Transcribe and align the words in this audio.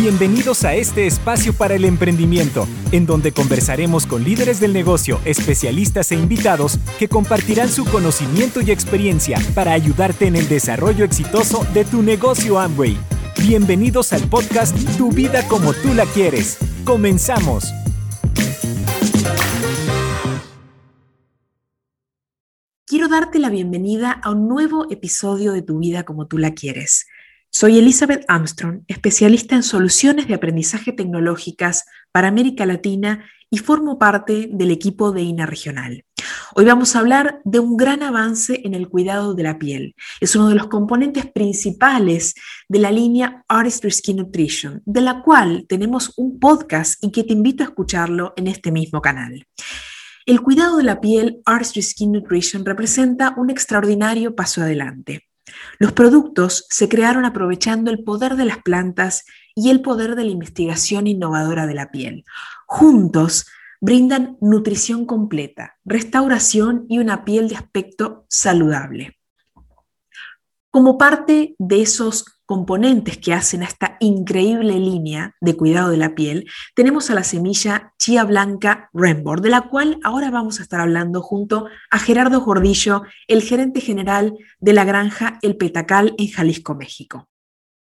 Bienvenidos 0.00 0.62
a 0.62 0.76
este 0.76 1.08
espacio 1.08 1.52
para 1.52 1.74
el 1.74 1.84
emprendimiento, 1.84 2.68
en 2.92 3.04
donde 3.04 3.32
conversaremos 3.32 4.06
con 4.06 4.22
líderes 4.22 4.60
del 4.60 4.72
negocio, 4.72 5.20
especialistas 5.24 6.12
e 6.12 6.14
invitados 6.14 6.78
que 7.00 7.08
compartirán 7.08 7.68
su 7.68 7.84
conocimiento 7.84 8.60
y 8.60 8.70
experiencia 8.70 9.40
para 9.56 9.72
ayudarte 9.72 10.28
en 10.28 10.36
el 10.36 10.48
desarrollo 10.48 11.04
exitoso 11.04 11.66
de 11.74 11.84
tu 11.84 12.04
negocio 12.04 12.60
Amway. 12.60 12.96
Bienvenidos 13.42 14.12
al 14.12 14.22
podcast 14.28 14.76
Tu 14.96 15.10
vida 15.10 15.48
como 15.48 15.72
tú 15.72 15.92
la 15.94 16.06
quieres. 16.06 16.58
Comenzamos. 16.84 17.64
Quiero 22.86 23.08
darte 23.08 23.40
la 23.40 23.50
bienvenida 23.50 24.12
a 24.12 24.30
un 24.30 24.46
nuevo 24.46 24.86
episodio 24.92 25.50
de 25.50 25.62
Tu 25.62 25.76
vida 25.80 26.04
como 26.04 26.28
tú 26.28 26.38
la 26.38 26.54
quieres. 26.54 27.08
Soy 27.50 27.78
Elizabeth 27.78 28.24
Armstrong, 28.28 28.82
especialista 28.88 29.56
en 29.56 29.62
soluciones 29.62 30.28
de 30.28 30.34
aprendizaje 30.34 30.92
tecnológicas 30.92 31.86
para 32.12 32.28
América 32.28 32.66
Latina 32.66 33.24
y 33.50 33.58
formo 33.58 33.98
parte 33.98 34.48
del 34.52 34.70
equipo 34.70 35.12
de 35.12 35.22
INA 35.22 35.46
Regional. 35.46 36.04
Hoy 36.54 36.66
vamos 36.66 36.94
a 36.94 37.00
hablar 37.00 37.40
de 37.44 37.58
un 37.58 37.76
gran 37.76 38.02
avance 38.02 38.60
en 38.64 38.74
el 38.74 38.88
cuidado 38.88 39.34
de 39.34 39.42
la 39.42 39.58
piel. 39.58 39.94
Es 40.20 40.36
uno 40.36 40.50
de 40.50 40.56
los 40.56 40.66
componentes 40.66 41.26
principales 41.26 42.34
de 42.68 42.78
la 42.78 42.90
línea 42.90 43.44
Artistry 43.48 43.90
Skin 43.90 44.18
Nutrition, 44.18 44.82
de 44.84 45.00
la 45.00 45.22
cual 45.22 45.64
tenemos 45.68 46.12
un 46.18 46.38
podcast 46.38 47.02
y 47.02 47.10
que 47.10 47.24
te 47.24 47.32
invito 47.32 47.64
a 47.64 47.68
escucharlo 47.68 48.34
en 48.36 48.46
este 48.46 48.70
mismo 48.70 49.00
canal. 49.00 49.46
El 50.26 50.42
cuidado 50.42 50.76
de 50.76 50.84
la 50.84 51.00
piel 51.00 51.40
Artistry 51.46 51.82
Skin 51.82 52.12
Nutrition 52.12 52.66
representa 52.66 53.34
un 53.38 53.48
extraordinario 53.48 54.36
paso 54.36 54.60
adelante. 54.60 55.27
Los 55.78 55.92
productos 55.92 56.66
se 56.70 56.88
crearon 56.88 57.24
aprovechando 57.24 57.90
el 57.90 58.04
poder 58.04 58.36
de 58.36 58.44
las 58.44 58.58
plantas 58.58 59.24
y 59.54 59.70
el 59.70 59.82
poder 59.82 60.14
de 60.14 60.24
la 60.24 60.30
investigación 60.30 61.06
innovadora 61.06 61.66
de 61.66 61.74
la 61.74 61.90
piel. 61.90 62.24
Juntos 62.66 63.46
brindan 63.80 64.36
nutrición 64.40 65.06
completa, 65.06 65.78
restauración 65.84 66.86
y 66.88 66.98
una 66.98 67.24
piel 67.24 67.48
de 67.48 67.56
aspecto 67.56 68.26
saludable. 68.28 69.18
Como 70.70 70.98
parte 70.98 71.54
de 71.58 71.82
esos 71.82 72.37
componentes 72.48 73.18
que 73.18 73.34
hacen 73.34 73.62
a 73.62 73.66
esta 73.66 73.98
increíble 74.00 74.80
línea 74.80 75.34
de 75.38 75.54
cuidado 75.54 75.90
de 75.90 75.98
la 75.98 76.14
piel, 76.14 76.48
tenemos 76.74 77.10
a 77.10 77.14
la 77.14 77.22
semilla 77.22 77.92
chía 77.98 78.24
blanca 78.24 78.88
Rainbow, 78.94 79.36
de 79.36 79.50
la 79.50 79.68
cual 79.68 80.00
ahora 80.02 80.30
vamos 80.30 80.58
a 80.58 80.62
estar 80.62 80.80
hablando 80.80 81.20
junto 81.20 81.66
a 81.90 81.98
Gerardo 81.98 82.40
Gordillo, 82.40 83.02
el 83.26 83.42
gerente 83.42 83.82
general 83.82 84.32
de 84.60 84.72
la 84.72 84.84
granja 84.84 85.38
El 85.42 85.58
Petacal 85.58 86.14
en 86.16 86.28
Jalisco, 86.28 86.74
México. 86.74 87.28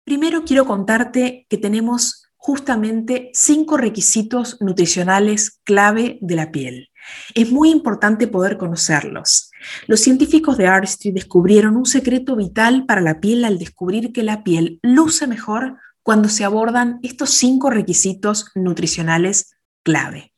Primero 0.02 0.44
quiero 0.46 0.64
contarte 0.64 1.46
que 1.50 1.58
tenemos 1.58 2.30
justamente 2.36 3.30
cinco 3.34 3.76
requisitos 3.76 4.56
nutricionales 4.62 5.60
clave 5.64 6.16
de 6.22 6.36
la 6.36 6.50
piel. 6.50 6.88
Es 7.34 7.50
muy 7.50 7.70
importante 7.70 8.26
poder 8.26 8.56
conocerlos. 8.56 9.50
Los 9.86 10.00
científicos 10.00 10.56
de 10.56 10.66
Artistry 10.66 11.12
descubrieron 11.12 11.76
un 11.76 11.86
secreto 11.86 12.36
vital 12.36 12.86
para 12.86 13.00
la 13.00 13.20
piel 13.20 13.44
al 13.44 13.58
descubrir 13.58 14.12
que 14.12 14.22
la 14.22 14.44
piel 14.44 14.78
luce 14.82 15.26
mejor 15.26 15.78
cuando 16.02 16.28
se 16.28 16.44
abordan 16.44 17.00
estos 17.02 17.30
cinco 17.30 17.70
requisitos 17.70 18.50
nutricionales 18.54 19.56
clave. 19.82 20.32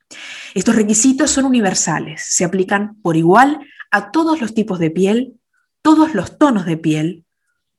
Estos 0.55 0.77
requisitos 0.77 1.31
son 1.31 1.45
universales, 1.45 2.25
se 2.29 2.45
aplican 2.45 3.01
por 3.03 3.17
igual 3.17 3.61
a 3.91 4.11
todos 4.11 4.41
los 4.41 4.55
tipos 4.55 4.79
de 4.79 4.91
piel, 4.91 5.35
todos 5.83 6.15
los 6.15 6.39
tonos 6.39 6.67
de 6.67 6.77
piel, 6.77 7.25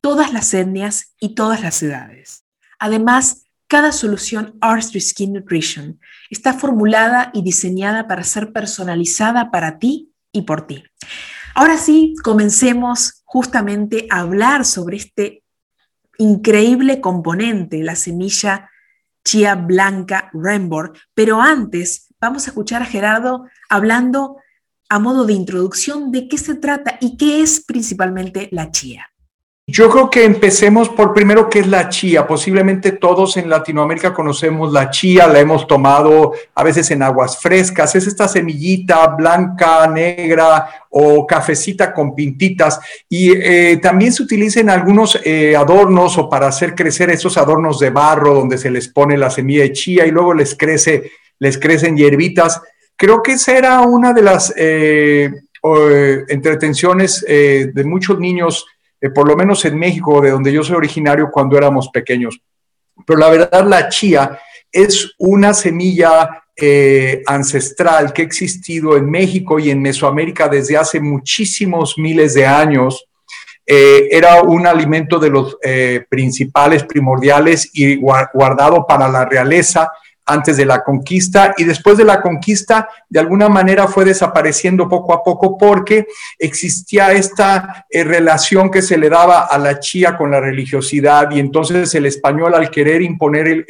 todas 0.01 0.33
las 0.33 0.53
etnias 0.53 1.15
y 1.19 1.35
todas 1.35 1.61
las 1.61 1.81
edades. 1.81 2.45
Además, 2.79 3.46
cada 3.67 3.91
solución 3.91 4.57
Artistry 4.61 5.01
Skin 5.01 5.33
Nutrition 5.33 5.99
está 6.29 6.53
formulada 6.53 7.31
y 7.33 7.41
diseñada 7.43 8.07
para 8.07 8.23
ser 8.23 8.53
personalizada 8.53 9.51
para 9.51 9.77
ti 9.77 10.11
y 10.31 10.43
por 10.43 10.65
ti. 10.67 10.83
Ahora 11.53 11.77
sí, 11.77 12.15
comencemos 12.23 13.23
justamente 13.25 14.07
a 14.09 14.19
hablar 14.19 14.65
sobre 14.65 14.97
este 14.97 15.43
increíble 16.17 17.01
componente, 17.01 17.83
la 17.83 17.95
semilla 17.95 18.69
chía 19.23 19.55
blanca 19.55 20.29
Rainbow, 20.33 20.93
pero 21.13 21.41
antes 21.41 22.07
vamos 22.19 22.47
a 22.47 22.51
escuchar 22.51 22.81
a 22.81 22.85
Gerardo 22.85 23.45
hablando 23.69 24.37
a 24.89 24.99
modo 24.99 25.25
de 25.25 25.33
introducción 25.33 26.11
de 26.11 26.27
qué 26.27 26.37
se 26.37 26.55
trata 26.55 26.97
y 27.01 27.17
qué 27.17 27.41
es 27.41 27.63
principalmente 27.65 28.47
la 28.51 28.71
chía. 28.71 29.09
Yo 29.69 29.89
creo 29.89 30.09
que 30.09 30.23
empecemos 30.23 30.87
por 30.87 31.13
primero 31.13 31.49
qué 31.49 31.59
es 31.59 31.67
la 31.67 31.89
chía. 31.89 32.25
Posiblemente 32.25 32.93
todos 32.93 33.35
en 33.35 33.49
Latinoamérica 33.49 34.13
conocemos 34.13 34.71
la 34.71 34.89
chía, 34.89 35.27
la 35.27 35.41
hemos 35.41 35.67
tomado 35.67 36.31
a 36.55 36.63
veces 36.63 36.89
en 36.91 37.03
aguas 37.03 37.37
frescas. 37.37 37.93
Es 37.93 38.07
esta 38.07 38.29
semillita 38.29 39.07
blanca, 39.07 39.85
negra 39.87 40.69
o 40.89 41.27
cafecita 41.27 41.93
con 41.93 42.15
pintitas. 42.15 42.79
Y 43.09 43.33
eh, 43.33 43.77
también 43.81 44.13
se 44.13 44.23
utiliza 44.23 44.61
en 44.61 44.69
algunos 44.69 45.19
eh, 45.25 45.53
adornos 45.57 46.17
o 46.17 46.29
para 46.29 46.47
hacer 46.47 46.73
crecer 46.73 47.09
esos 47.09 47.37
adornos 47.37 47.77
de 47.77 47.89
barro 47.89 48.35
donde 48.35 48.57
se 48.57 48.71
les 48.71 48.87
pone 48.87 49.17
la 49.17 49.29
semilla 49.29 49.63
de 49.63 49.73
chía 49.73 50.05
y 50.05 50.11
luego 50.11 50.33
les 50.33 50.55
crece, 50.55 51.11
les 51.39 51.57
crecen 51.57 51.97
hierbitas. 51.97 52.61
Creo 52.95 53.21
que 53.21 53.33
esa 53.33 53.57
era 53.57 53.81
una 53.81 54.13
de 54.13 54.21
las 54.21 54.53
eh, 54.55 55.29
entretenciones 56.29 57.19
de 57.27 57.83
muchos 57.83 58.17
niños 58.19 58.65
eh, 58.99 59.09
por 59.09 59.27
lo 59.27 59.35
menos 59.35 59.63
en 59.65 59.77
México, 59.77 60.21
de 60.21 60.31
donde 60.31 60.51
yo 60.51 60.63
soy 60.63 60.75
originario, 60.75 61.29
cuando 61.31 61.57
éramos 61.57 61.89
pequeños. 61.89 62.39
Pero 63.05 63.19
la 63.19 63.29
verdad, 63.29 63.67
la 63.67 63.89
chía 63.89 64.39
es 64.71 65.13
una 65.19 65.53
semilla 65.53 66.43
eh, 66.55 67.21
ancestral 67.27 68.11
que 68.11 68.23
ha 68.23 68.25
existido 68.25 68.97
en 68.97 69.09
México 69.09 69.59
y 69.59 69.69
en 69.69 69.81
Mesoamérica 69.81 70.47
desde 70.47 70.77
hace 70.77 70.99
muchísimos 70.99 71.97
miles 71.97 72.33
de 72.33 72.45
años. 72.45 73.05
Eh, 73.65 74.07
era 74.11 74.41
un 74.41 74.65
alimento 74.65 75.19
de 75.19 75.29
los 75.29 75.57
principales, 76.09 76.83
primordiales 76.83 77.69
y 77.73 77.97
guardado 77.97 78.85
para 78.87 79.09
la 79.09 79.25
realeza 79.25 79.91
antes 80.27 80.57
de 80.57 80.65
la 80.65 80.83
conquista 80.83 81.55
y 81.57 81.63
después 81.63 81.97
de 81.97 82.03
la 82.03 82.21
conquista 82.21 82.89
de 83.09 83.19
alguna 83.19 83.49
manera 83.49 83.87
fue 83.87 84.05
desapareciendo 84.05 84.87
poco 84.87 85.13
a 85.13 85.23
poco 85.23 85.57
porque 85.57 86.05
existía 86.37 87.11
esta 87.13 87.85
eh, 87.89 88.03
relación 88.03 88.69
que 88.69 88.81
se 88.81 88.97
le 88.97 89.09
daba 89.09 89.45
a 89.45 89.57
la 89.57 89.79
chía 89.79 90.17
con 90.17 90.31
la 90.31 90.39
religiosidad 90.39 91.31
y 91.31 91.39
entonces 91.39 91.95
el 91.95 92.05
español 92.05 92.53
al 92.53 92.69
querer 92.69 93.01
imponer 93.01 93.65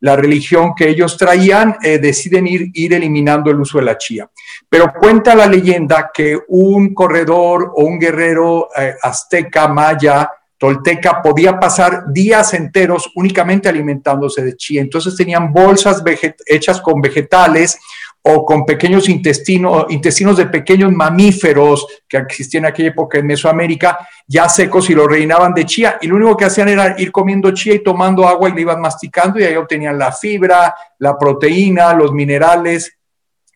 la 0.00 0.16
religión 0.16 0.74
que 0.76 0.88
ellos 0.88 1.16
traían 1.16 1.76
eh, 1.82 1.98
deciden 1.98 2.46
ir, 2.46 2.70
ir 2.74 2.94
eliminando 2.94 3.50
el 3.50 3.60
uso 3.60 3.78
de 3.78 3.84
la 3.84 3.98
chía. 3.98 4.28
Pero 4.68 4.92
cuenta 4.92 5.34
la 5.34 5.46
leyenda 5.46 6.10
que 6.12 6.38
un 6.48 6.94
corredor 6.94 7.72
o 7.74 7.84
un 7.84 7.98
guerrero 7.98 8.68
eh, 8.76 8.94
azteca, 9.02 9.68
maya, 9.68 10.30
tolteca 10.58 11.22
podía 11.22 11.58
pasar 11.58 12.12
días 12.12 12.52
enteros 12.52 13.10
únicamente 13.14 13.68
alimentándose 13.68 14.42
de 14.42 14.56
chía. 14.56 14.80
Entonces 14.80 15.16
tenían 15.16 15.52
bolsas 15.52 16.02
hechas 16.46 16.80
con 16.80 17.00
vegetales 17.00 17.78
o 18.22 18.44
con 18.44 18.66
pequeños 18.66 19.08
intestinos, 19.08 19.86
intestinos 19.88 20.36
de 20.36 20.46
pequeños 20.46 20.92
mamíferos 20.92 21.86
que 22.06 22.18
existían 22.18 22.64
en 22.64 22.70
aquella 22.70 22.88
época 22.90 23.18
en 23.18 23.26
Mesoamérica, 23.26 23.98
ya 24.26 24.48
secos 24.48 24.90
y 24.90 24.94
lo 24.94 25.06
rellenaban 25.06 25.54
de 25.54 25.64
chía. 25.64 25.98
Y 26.02 26.08
lo 26.08 26.16
único 26.16 26.36
que 26.36 26.44
hacían 26.44 26.68
era 26.68 26.96
ir 26.98 27.12
comiendo 27.12 27.52
chía 27.52 27.74
y 27.74 27.82
tomando 27.82 28.26
agua 28.26 28.48
y 28.48 28.52
le 28.52 28.60
iban 28.62 28.80
masticando 28.80 29.38
y 29.38 29.44
ahí 29.44 29.54
obtenían 29.54 29.96
la 29.96 30.12
fibra, 30.12 30.74
la 30.98 31.16
proteína, 31.16 31.94
los 31.94 32.12
minerales 32.12 32.98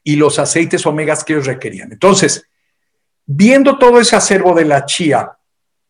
y 0.04 0.16
los 0.16 0.38
aceites 0.38 0.86
omegas 0.86 1.24
que 1.24 1.34
ellos 1.34 1.46
requerían. 1.46 1.92
Entonces, 1.92 2.48
viendo 3.26 3.76
todo 3.76 4.00
ese 4.00 4.16
acervo 4.16 4.55
de 4.55 4.64
la 4.64 4.84
chía, 4.87 5.32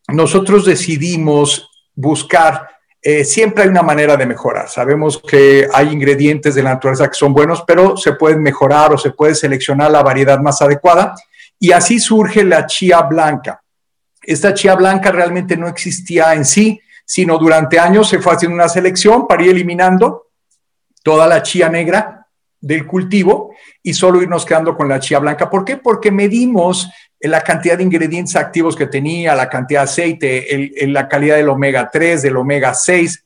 nosotros 0.09 0.65
decidimos 0.65 1.71
buscar, 1.95 2.69
eh, 3.01 3.25
siempre 3.25 3.65
hay 3.65 3.69
una 3.69 3.83
manera 3.83 4.17
de 4.17 4.27
mejorar. 4.27 4.69
Sabemos 4.69 5.19
que 5.19 5.69
hay 5.73 5.89
ingredientes 5.89 6.55
de 6.55 6.63
la 6.63 6.75
naturaleza 6.75 7.09
que 7.09 7.15
son 7.15 7.33
buenos, 7.33 7.65
pero 7.67 7.97
se 7.97 8.13
pueden 8.13 8.43
mejorar 8.43 8.93
o 8.93 8.99
se 8.99 9.11
puede 9.11 9.35
seleccionar 9.35 9.91
la 9.91 10.03
variedad 10.03 10.39
más 10.39 10.63
adecuada. 10.63 11.15
Y 11.59 11.73
así 11.73 11.99
surge 11.99 12.45
la 12.45 12.67
chía 12.67 13.03
blanca. 13.03 13.63
Esta 14.23 14.55
chía 14.55 14.75
blanca 14.75 15.11
realmente 15.11 15.57
no 15.57 15.69
existía 15.69 16.35
en 16.35 16.45
sí, 16.45 16.81
sino 17.05 17.39
durante 17.39 17.79
años 17.79 18.09
se 18.09 18.21
fue 18.21 18.35
haciendo 18.35 18.55
una 18.55 18.69
selección 18.69 19.27
para 19.27 19.43
ir 19.43 19.51
eliminando 19.51 20.29
toda 21.03 21.27
la 21.27 21.43
chía 21.43 21.69
negra 21.69 22.22
del 22.63 22.87
cultivo 22.87 23.55
y 23.83 23.93
solo 23.93 24.23
irnos 24.23 24.47
quedando 24.47 24.75
con 24.77 24.89
la 24.89 25.01
chía 25.01 25.19
blanca. 25.19 25.51
¿Por 25.51 25.65
qué? 25.65 25.77
Porque 25.77 26.11
medimos 26.11 26.89
la 27.21 27.43
cantidad 27.43 27.77
de 27.77 27.85
ingredientes 27.85 28.37
activos 28.37 28.75
que 28.75 28.87
tenía, 28.87 29.35
la 29.35 29.49
cantidad 29.49 29.81
de 29.81 29.85
aceite, 29.85 30.71
la 30.87 31.09
calidad 31.09 31.37
del 31.37 31.51
omega 31.51 31.91
3, 31.93 32.23
del 32.23 32.37
omega 32.37 32.73
6, 32.73 33.25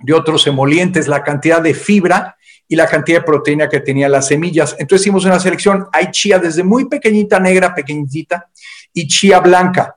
de 0.00 0.12
otros 0.12 0.46
emolientes, 0.46 1.08
la 1.08 1.22
cantidad 1.22 1.62
de 1.62 1.74
fibra 1.74 2.36
y 2.68 2.76
la 2.76 2.86
cantidad 2.86 3.20
de 3.20 3.24
proteína 3.24 3.68
que 3.68 3.80
tenía 3.80 4.08
las 4.08 4.26
semillas. 4.26 4.74
Entonces 4.78 5.06
hicimos 5.06 5.24
una 5.24 5.38
selección, 5.38 5.86
hay 5.92 6.10
chía 6.10 6.38
desde 6.38 6.62
muy 6.62 6.86
pequeñita, 6.86 7.38
negra, 7.38 7.74
pequeñita, 7.74 8.48
y 8.92 9.06
chía 9.06 9.40
blanca. 9.40 9.96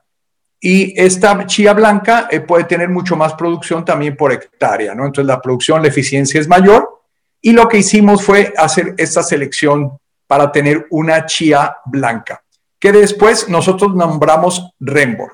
Y 0.60 0.98
esta 0.98 1.46
chía 1.46 1.74
blanca 1.74 2.28
eh, 2.30 2.40
puede 2.40 2.64
tener 2.64 2.88
mucho 2.88 3.16
más 3.16 3.34
producción 3.34 3.84
también 3.84 4.16
por 4.16 4.32
hectárea, 4.32 4.94
¿no? 4.94 5.06
Entonces 5.06 5.26
la 5.26 5.40
producción, 5.40 5.82
la 5.82 5.88
eficiencia 5.88 6.40
es 6.40 6.48
mayor. 6.48 7.02
Y 7.40 7.52
lo 7.52 7.68
que 7.68 7.78
hicimos 7.78 8.22
fue 8.22 8.52
hacer 8.56 8.94
esta 8.98 9.22
selección 9.22 9.98
para 10.26 10.50
tener 10.50 10.86
una 10.90 11.26
chía 11.26 11.76
blanca, 11.84 12.42
que 12.78 12.92
después 12.92 13.48
nosotros 13.48 13.94
nombramos 13.94 14.70
Rembor. 14.80 15.32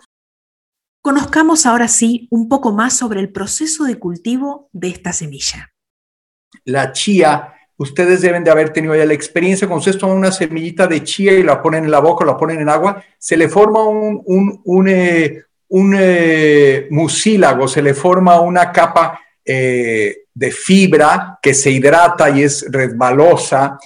Conozcamos 1.02 1.66
ahora 1.66 1.88
sí 1.88 2.28
un 2.30 2.48
poco 2.48 2.72
más 2.72 2.96
sobre 2.96 3.20
el 3.20 3.32
proceso 3.32 3.84
de 3.84 3.98
cultivo 3.98 4.68
de 4.72 4.88
esta 4.88 5.12
semilla. 5.12 5.72
La 6.64 6.92
chía, 6.92 7.54
ustedes 7.76 8.20
deben 8.20 8.44
de 8.44 8.52
haber 8.52 8.70
tenido 8.70 8.94
ya 8.94 9.04
la 9.04 9.14
experiencia, 9.14 9.66
cuando 9.66 9.80
ustedes 9.80 9.98
toman 9.98 10.16
una 10.16 10.30
semillita 10.30 10.86
de 10.86 11.02
chía 11.02 11.32
y 11.32 11.42
la 11.42 11.60
ponen 11.60 11.84
en 11.84 11.90
la 11.90 11.98
boca, 11.98 12.24
la 12.24 12.36
ponen 12.36 12.60
en 12.60 12.68
agua, 12.68 13.02
se 13.18 13.36
le 13.36 13.48
forma 13.48 13.82
un, 13.82 14.60
un, 14.64 14.88
eh, 14.88 15.42
eh, 15.68 16.86
mucílago, 16.90 17.66
se 17.66 17.82
le 17.82 17.94
forma 17.94 18.40
una 18.40 18.70
capa 18.70 19.18
eh, 19.44 20.21
de 20.34 20.50
fibra 20.50 21.38
que 21.42 21.54
se 21.54 21.70
hidrata 21.70 22.30
y 22.30 22.42
es 22.42 22.64
resbalosa 22.70 23.78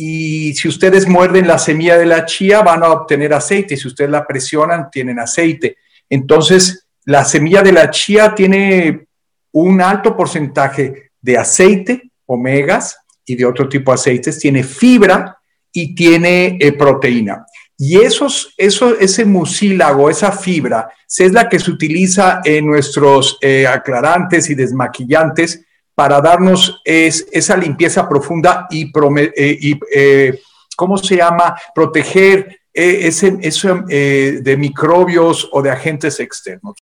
y 0.00 0.54
si 0.54 0.68
ustedes 0.68 1.08
muerden 1.08 1.48
la 1.48 1.58
semilla 1.58 1.98
de 1.98 2.06
la 2.06 2.24
chía 2.24 2.62
van 2.62 2.84
a 2.84 2.90
obtener 2.90 3.34
aceite, 3.34 3.76
si 3.76 3.88
ustedes 3.88 4.08
la 4.08 4.24
presionan 4.24 4.92
tienen 4.92 5.18
aceite. 5.18 5.76
Entonces, 6.08 6.86
la 7.04 7.24
semilla 7.24 7.62
de 7.62 7.72
la 7.72 7.90
chía 7.90 8.32
tiene 8.32 9.08
un 9.50 9.80
alto 9.80 10.16
porcentaje 10.16 11.10
de 11.20 11.36
aceite, 11.36 12.12
omegas 12.26 12.96
y 13.26 13.34
de 13.34 13.44
otro 13.44 13.68
tipo 13.68 13.90
de 13.90 13.96
aceites, 13.96 14.38
tiene 14.38 14.62
fibra 14.62 15.36
y 15.72 15.96
tiene 15.96 16.58
eh, 16.60 16.70
proteína. 16.74 17.44
Y 17.76 17.98
esos, 17.98 18.54
eso, 18.56 18.96
ese 19.00 19.24
mucílago, 19.24 20.10
esa 20.10 20.30
fibra, 20.30 20.90
es 21.08 21.32
la 21.32 21.48
que 21.48 21.58
se 21.58 21.72
utiliza 21.72 22.40
en 22.44 22.66
nuestros 22.66 23.36
eh, 23.40 23.66
aclarantes 23.66 24.48
y 24.48 24.54
desmaquillantes 24.54 25.64
para 25.98 26.20
darnos 26.20 26.80
esa 26.84 27.56
limpieza 27.56 28.08
profunda 28.08 28.68
y, 28.70 28.84
eh, 28.84 29.80
eh, 29.92 30.40
¿cómo 30.76 30.96
se 30.96 31.16
llama? 31.16 31.56
Proteger 31.74 32.60
eh, 32.72 33.00
ese, 33.08 33.36
eso 33.42 33.82
de 33.88 34.56
microbios 34.56 35.48
o 35.50 35.60
de 35.60 35.72
agentes 35.72 36.20
externos. 36.20 36.76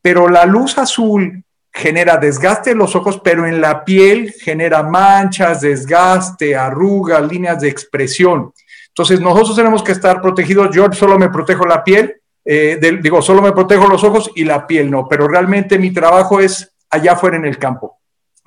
Pero 0.00 0.28
la 0.28 0.46
luz 0.46 0.78
azul 0.78 1.42
genera 1.72 2.16
desgaste 2.16 2.70
en 2.70 2.78
los 2.78 2.94
ojos, 2.94 3.20
pero 3.24 3.44
en 3.44 3.60
la 3.60 3.84
piel 3.84 4.32
genera 4.40 4.84
manchas, 4.84 5.62
desgaste, 5.62 6.54
arrugas, 6.54 7.28
líneas 7.28 7.60
de 7.60 7.68
expresión. 7.68 8.52
Entonces 8.86 9.20
nosotros 9.20 9.56
tenemos 9.56 9.82
que 9.82 9.90
estar 9.90 10.22
protegidos. 10.22 10.70
Yo 10.72 10.86
solo 10.92 11.18
me 11.18 11.28
protejo 11.28 11.66
la 11.66 11.82
piel, 11.82 12.14
digo, 12.44 13.20
solo 13.20 13.42
me 13.42 13.50
protejo 13.50 13.88
los 13.88 14.04
ojos 14.04 14.30
y 14.36 14.44
la 14.44 14.64
piel 14.64 14.88
no, 14.92 15.08
pero 15.08 15.26
realmente 15.26 15.76
mi 15.76 15.90
trabajo 15.92 16.38
es 16.38 16.72
allá 16.88 17.14
afuera 17.14 17.36
en 17.36 17.44
el 17.44 17.58
campo. 17.58 17.97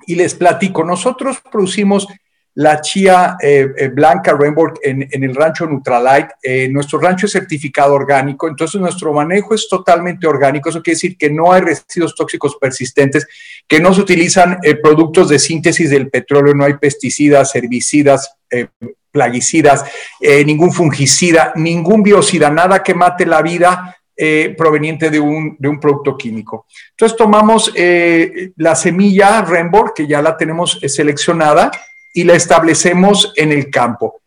Y 0.06 0.14
les 0.14 0.34
platico, 0.34 0.84
nosotros 0.84 1.42
producimos 1.50 2.06
la 2.54 2.80
chía 2.82 3.36
eh, 3.40 3.66
eh, 3.76 3.88
blanca 3.88 4.36
Rainbow 4.38 4.74
en, 4.82 5.08
el 5.10 5.34
rancho 5.34 5.66
Nutralite. 5.66 6.34
Eh, 6.42 6.68
nuestro 6.68 6.98
rancho 6.98 7.26
es 7.26 7.32
certificado 7.32 7.94
orgánico, 7.94 8.46
entonces 8.46 8.80
nuestro 8.80 9.12
manejo 9.12 9.54
es 9.54 9.68
totalmente 9.68 10.26
orgánico. 10.26 10.68
Eso 10.68 10.82
quiere 10.82 10.96
decir 10.96 11.16
que 11.16 11.30
no 11.30 11.52
hay 11.52 11.62
residuos 11.62 12.14
tóxicos 12.14 12.56
persistentes, 12.60 13.26
que 13.66 13.80
no 13.80 13.94
se 13.94 14.02
utilizan 14.02 14.58
productos 14.82 15.28
de 15.28 15.38
síntesis 15.38 15.90
del 15.90 16.10
petróleo, 16.10 16.54
no 16.54 16.64
hay 16.64 16.74
pesticidas, 16.74 17.54
herbicidas, 17.54 18.36
plaguicidas, 19.10 19.84
ningún 20.20 20.72
fungicida, 20.72 21.52
ningún 21.56 22.02
biocida, 22.02 22.50
nada 22.50 22.82
que 22.82 22.94
mate 22.94 23.24
la 23.24 23.40
vida 23.40 23.96
eh, 24.24 24.54
proveniente 24.56 25.10
de 25.10 25.18
un, 25.18 25.58
producto 25.80 26.16
químico. 26.16 26.66
Entonces 26.90 27.18
tomamos 27.18 27.72
eh, 27.74 28.52
la 28.54 28.76
semilla 28.76 29.42
Rembor, 29.42 29.92
que 29.92 30.06
ya 30.06 30.22
la 30.22 30.36
tenemos 30.36 30.78
eh, 30.80 30.88
seleccionada, 30.88 31.72
y 32.14 32.22
la 32.22 32.34
establecemos 32.34 33.32
en 33.34 33.50
el 33.50 33.68
campo. 33.68 34.20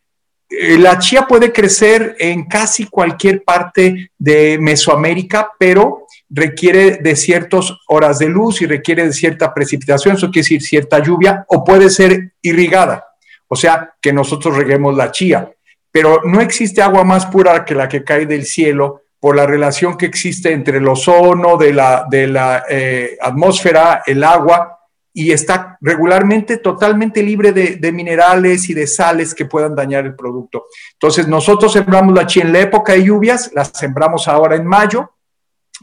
la 0.50 1.00
chía 1.00 1.26
puede 1.26 1.54
crecer 1.54 2.18
en 2.20 2.44
casi 2.44 2.88
cualquier 2.88 3.46
parte 3.46 4.12
de 4.18 4.58
Mesoamérica, 4.60 5.52
pero 5.58 6.08
requiere 6.30 6.98
de 6.98 7.16
ciertas 7.16 7.72
horas 7.88 8.20
de 8.20 8.28
luz 8.28 8.62
y 8.62 8.66
requiere 8.66 9.06
de 9.06 9.14
cierta 9.14 9.54
precipitación, 9.54 10.18
eso 10.18 10.30
quiere 10.30 10.44
decir 10.44 10.62
cierta 10.62 11.00
lluvia, 11.00 11.46
o 11.48 11.64
puede 11.64 11.90
ser 11.90 12.34
irrigada, 12.42 13.06
o 13.48 13.56
sea, 13.56 13.94
que 14.02 14.12
nosotros 14.12 14.58
reguemos 14.58 14.94
la 14.94 15.10
chía. 15.10 15.50
Pero 15.90 16.20
no 16.26 16.42
existe 16.42 16.82
agua 16.82 17.06
más 17.06 17.26
pura 17.28 17.64
que 17.64 17.76
la 17.76 17.88
que 17.88 18.04
cae 18.04 18.26
del 18.26 18.44
cielo 18.44 19.05
por 19.26 19.36
la 19.36 19.48
relación 19.48 19.98
que 19.98 20.06
existe 20.06 20.54
entre 20.54 20.78
el 20.78 20.88
ozono 20.88 21.58
de 21.58 21.74
la, 21.74 22.06
de 22.08 22.28
la 22.28 22.64
eh, 22.70 23.18
atmósfera, 23.20 24.04
el 24.06 24.24
agua, 24.24 24.78
y 25.12 25.32
está 25.32 25.80
regularmente 25.82 26.58
totalmente 26.58 27.24
libre 27.24 27.52
de, 27.52 27.92
minerales 27.92 28.70
y 28.70 28.76
de 28.76 28.86
sales 28.86 29.34
que 29.34 29.46
puedan 29.46 29.76
dañar 29.76 30.06
el 30.06 30.16
producto. 30.16 30.66
Entonces, 30.94 31.28
nosotros 31.28 31.74
sembramos 31.74 32.14
la 32.14 32.28
chía 32.28 32.44
en 32.44 32.54
la 32.54 32.60
época 32.60 32.94
de 32.94 33.04
lluvias, 33.04 33.50
la 33.56 33.66
sembramos 33.66 34.28
ahora 34.28 34.58
en 34.58 34.68
mayo, 34.68 35.16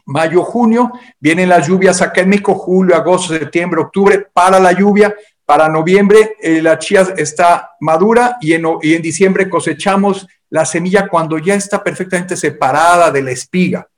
mayo, 0.06 0.44
junio, 0.44 0.92
vienen 1.18 1.48
las 1.48 1.66
lluvias 1.66 2.00
acá 2.00 2.20
en 2.20 2.40
julio, 2.40 2.94
agosto, 2.94 3.36
septiembre, 3.36 3.80
octubre, 3.80 4.24
para 4.32 4.60
la 4.60 4.70
lluvia, 4.70 5.16
para 5.44 5.68
noviembre 5.68 6.36
eh, 6.40 6.62
la 6.62 6.78
chía 6.78 7.08
está 7.16 7.72
madura 7.80 8.38
y 8.40 8.52
en 8.52 9.02
diciembre 9.02 9.50
cosechamos 9.50 10.28
la 10.52 10.66
semilla 10.66 11.08
cuando 11.08 11.38
ya 11.38 11.54
está 11.54 11.82
perfectamente 11.82 12.36
separada 12.36 13.10
de 13.10 13.22
la 13.22 13.30
espiga. 13.30 13.88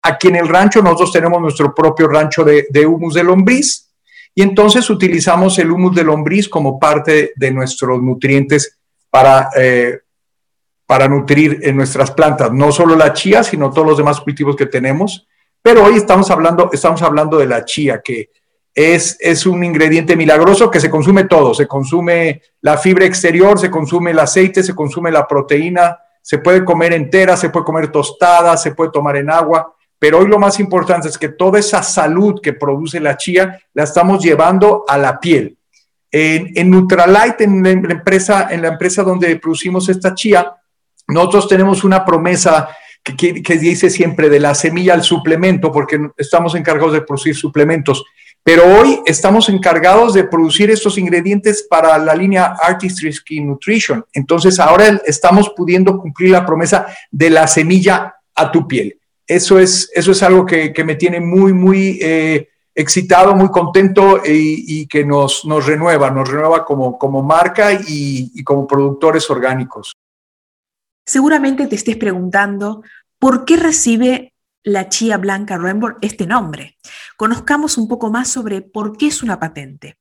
Aquí 0.00 0.28
en 0.28 0.36
el 0.36 0.46
rancho 0.46 0.80
nosotros 0.80 1.10
tenemos 1.10 1.40
nuestro 1.40 1.74
propio 1.74 2.06
rancho 2.06 2.44
de, 2.44 2.86
humus 2.86 3.14
de 3.14 3.24
lombriz 3.24 3.92
y 4.32 4.42
entonces 4.42 4.88
utilizamos 4.88 5.58
el 5.58 5.72
humus 5.72 5.96
de 5.96 6.04
lombriz 6.04 6.48
como 6.48 6.78
parte 6.78 7.32
de 7.34 7.50
nuestros 7.50 8.00
nutrientes 8.00 8.78
para, 9.10 9.48
eh, 9.56 10.02
para 10.86 11.08
nutrir 11.08 11.58
en 11.62 11.76
nuestras 11.76 12.12
plantas, 12.12 12.52
no 12.52 12.70
solo 12.70 12.94
la 12.94 13.12
chía, 13.12 13.42
sino 13.42 13.72
todos 13.72 13.88
los 13.88 13.98
demás 13.98 14.20
cultivos 14.20 14.54
que 14.54 14.66
tenemos. 14.66 15.26
Pero 15.60 15.82
hoy 15.82 15.96
estamos 15.96 16.30
hablando, 16.30 16.70
estamos 16.72 17.02
hablando 17.02 17.38
de 17.38 17.46
la 17.46 17.64
chía, 17.64 18.00
que 18.04 18.30
es, 18.76 19.46
un 19.46 19.64
ingrediente 19.64 20.16
milagroso 20.16 20.70
que 20.70 20.80
se 20.80 20.90
consume 20.90 21.24
todo, 21.24 21.54
se 21.54 21.66
consume 21.66 22.42
la 22.60 22.76
fibra 22.76 23.06
exterior, 23.06 23.58
se 23.58 23.70
consume 23.70 24.10
el 24.10 24.18
aceite, 24.18 24.62
se 24.62 24.74
consume 24.74 25.10
la 25.10 25.26
proteína, 25.26 25.98
se 26.20 26.38
puede 26.38 26.62
comer 26.62 26.92
entera, 26.92 27.38
se 27.38 27.48
puede 27.48 27.64
comer 27.64 27.88
tostada, 27.88 28.54
se 28.58 28.72
puede 28.72 28.90
tomar 28.90 29.16
en 29.16 29.30
agua, 29.30 29.74
pero 29.98 30.18
hoy 30.18 30.28
lo 30.28 30.38
más 30.38 30.60
importante 30.60 31.08
es 31.08 31.16
que 31.16 31.30
toda 31.30 31.58
esa 31.58 31.82
salud 31.82 32.38
que 32.42 32.52
produce 32.52 33.00
la 33.00 33.16
chía 33.16 33.58
la 33.72 33.84
estamos 33.84 34.22
llevando 34.22 34.84
a 34.86 34.98
la 34.98 35.18
piel. 35.18 35.56
En, 36.10 36.52
en 36.54 36.70
Nutralite, 36.70 37.44
en 37.44 37.62
la, 37.62 37.70
empresa, 37.70 38.48
en 38.50 38.60
la 38.60 38.68
empresa 38.68 39.02
donde 39.02 39.36
producimos 39.36 39.88
esta 39.88 40.14
chía, 40.14 40.54
nosotros 41.08 41.48
tenemos 41.48 41.82
una 41.82 42.04
promesa 42.04 42.68
que, 43.02 43.42
que 43.42 43.56
dice 43.56 43.88
siempre 43.88 44.28
de 44.28 44.40
la 44.40 44.54
semilla 44.54 44.92
al 44.92 45.02
suplemento, 45.02 45.72
porque 45.72 46.10
estamos 46.18 46.54
encargados 46.54 46.92
de 46.92 47.02
producir 47.02 47.34
suplementos 47.34 48.04
pero 48.46 48.62
hoy 48.78 49.00
estamos 49.06 49.48
encargados 49.48 50.14
de 50.14 50.22
producir 50.22 50.70
estos 50.70 50.98
ingredientes 50.98 51.66
para 51.68 51.98
la 51.98 52.14
línea 52.14 52.54
Artistry 52.62 53.12
Skin 53.12 53.44
Nutrition. 53.44 54.04
Entonces 54.12 54.60
ahora 54.60 55.02
estamos 55.04 55.50
pudiendo 55.50 55.98
cumplir 55.98 56.30
la 56.30 56.46
promesa 56.46 56.86
de 57.10 57.28
la 57.28 57.48
semilla 57.48 58.14
a 58.36 58.52
tu 58.52 58.68
piel. 58.68 59.00
Eso 59.26 59.58
es, 59.58 59.90
eso 59.92 60.12
es 60.12 60.22
algo 60.22 60.46
que, 60.46 60.72
me 60.86 60.94
tiene 60.94 61.18
muy, 61.18 61.52
muy 61.52 61.98
eh, 62.00 62.48
excitado, 62.72 63.34
muy 63.34 63.48
contento 63.48 64.22
y, 64.24 64.86
que 64.86 65.04
nos, 65.04 65.44
nos, 65.44 65.66
renueva, 65.66 66.12
nos 66.12 66.28
renueva 66.28 66.64
como, 66.64 66.96
como 66.96 67.24
marca 67.24 67.72
y 67.72 68.44
como 68.44 68.64
productores 68.64 69.28
orgánicos. 69.28 69.92
Seguramente 71.04 71.66
te 71.66 71.74
estés 71.74 71.96
preguntando, 71.96 72.84
¿por 73.18 73.44
qué 73.44 73.56
recibe 73.56 74.35
la 74.66 74.88
chía 74.88 75.16
blanca 75.16 75.56
Rainbow 75.56 75.96
este 76.00 76.26
nombre. 76.26 76.76
Conozcamos 77.16 77.78
un 77.78 77.86
poco 77.86 78.10
más 78.10 78.28
sobre 78.28 78.62
por 78.62 78.96
qué 78.96 79.06
es 79.06 79.22
una 79.22 79.38
patente. 79.38 79.96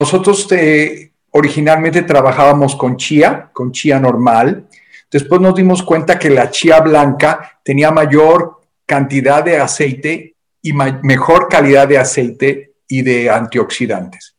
Nosotros 0.00 0.50
eh, 0.50 1.12
originalmente 1.30 2.02
trabajábamos 2.02 2.74
con 2.74 2.96
chía, 2.96 3.50
con 3.52 3.70
chía 3.70 4.00
normal. 4.00 4.66
Después 5.08 5.40
nos 5.40 5.54
dimos 5.54 5.82
cuenta 5.84 6.18
que 6.18 6.28
la 6.28 6.50
chía 6.50 6.80
blanca 6.80 7.60
tenía 7.62 7.92
mayor 7.92 8.62
cantidad 8.84 9.44
de 9.44 9.58
aceite 9.58 10.34
y 10.60 10.72
mejor 10.72 11.48
calidad 11.48 11.86
de 11.86 11.98
aceite 11.98 12.74
y 12.88 13.02
de 13.02 13.30
antioxidantes. 13.30 14.34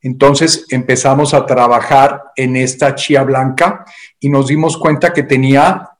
Entonces 0.00 0.64
empezamos 0.70 1.34
a 1.34 1.44
trabajar 1.44 2.22
en 2.34 2.56
esta 2.56 2.94
chía 2.94 3.22
blanca 3.22 3.84
y 4.18 4.30
nos 4.30 4.46
dimos 4.46 4.78
cuenta 4.78 5.12
que 5.12 5.24
tenía 5.24 5.90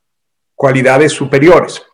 cualidades 0.55 1.13
superiores 1.13 1.86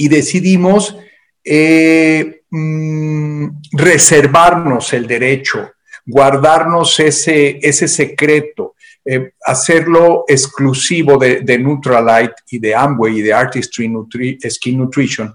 y 0.00 0.08
decidimos 0.08 0.96
eh, 1.44 2.44
mm, 2.48 3.48
reservarnos 3.72 4.94
el 4.94 5.06
derecho, 5.06 5.72
guardarnos 6.06 6.98
ese, 7.00 7.58
ese 7.60 7.86
secreto, 7.86 8.76
eh, 9.04 9.32
hacerlo 9.44 10.24
exclusivo 10.26 11.18
de, 11.18 11.42
de 11.42 11.58
Nutralite 11.58 12.36
y 12.50 12.58
de 12.58 12.74
Amway 12.74 13.18
y 13.18 13.20
de 13.20 13.34
Artistry 13.34 14.38
Skin 14.48 14.78
Nutrition 14.78 15.34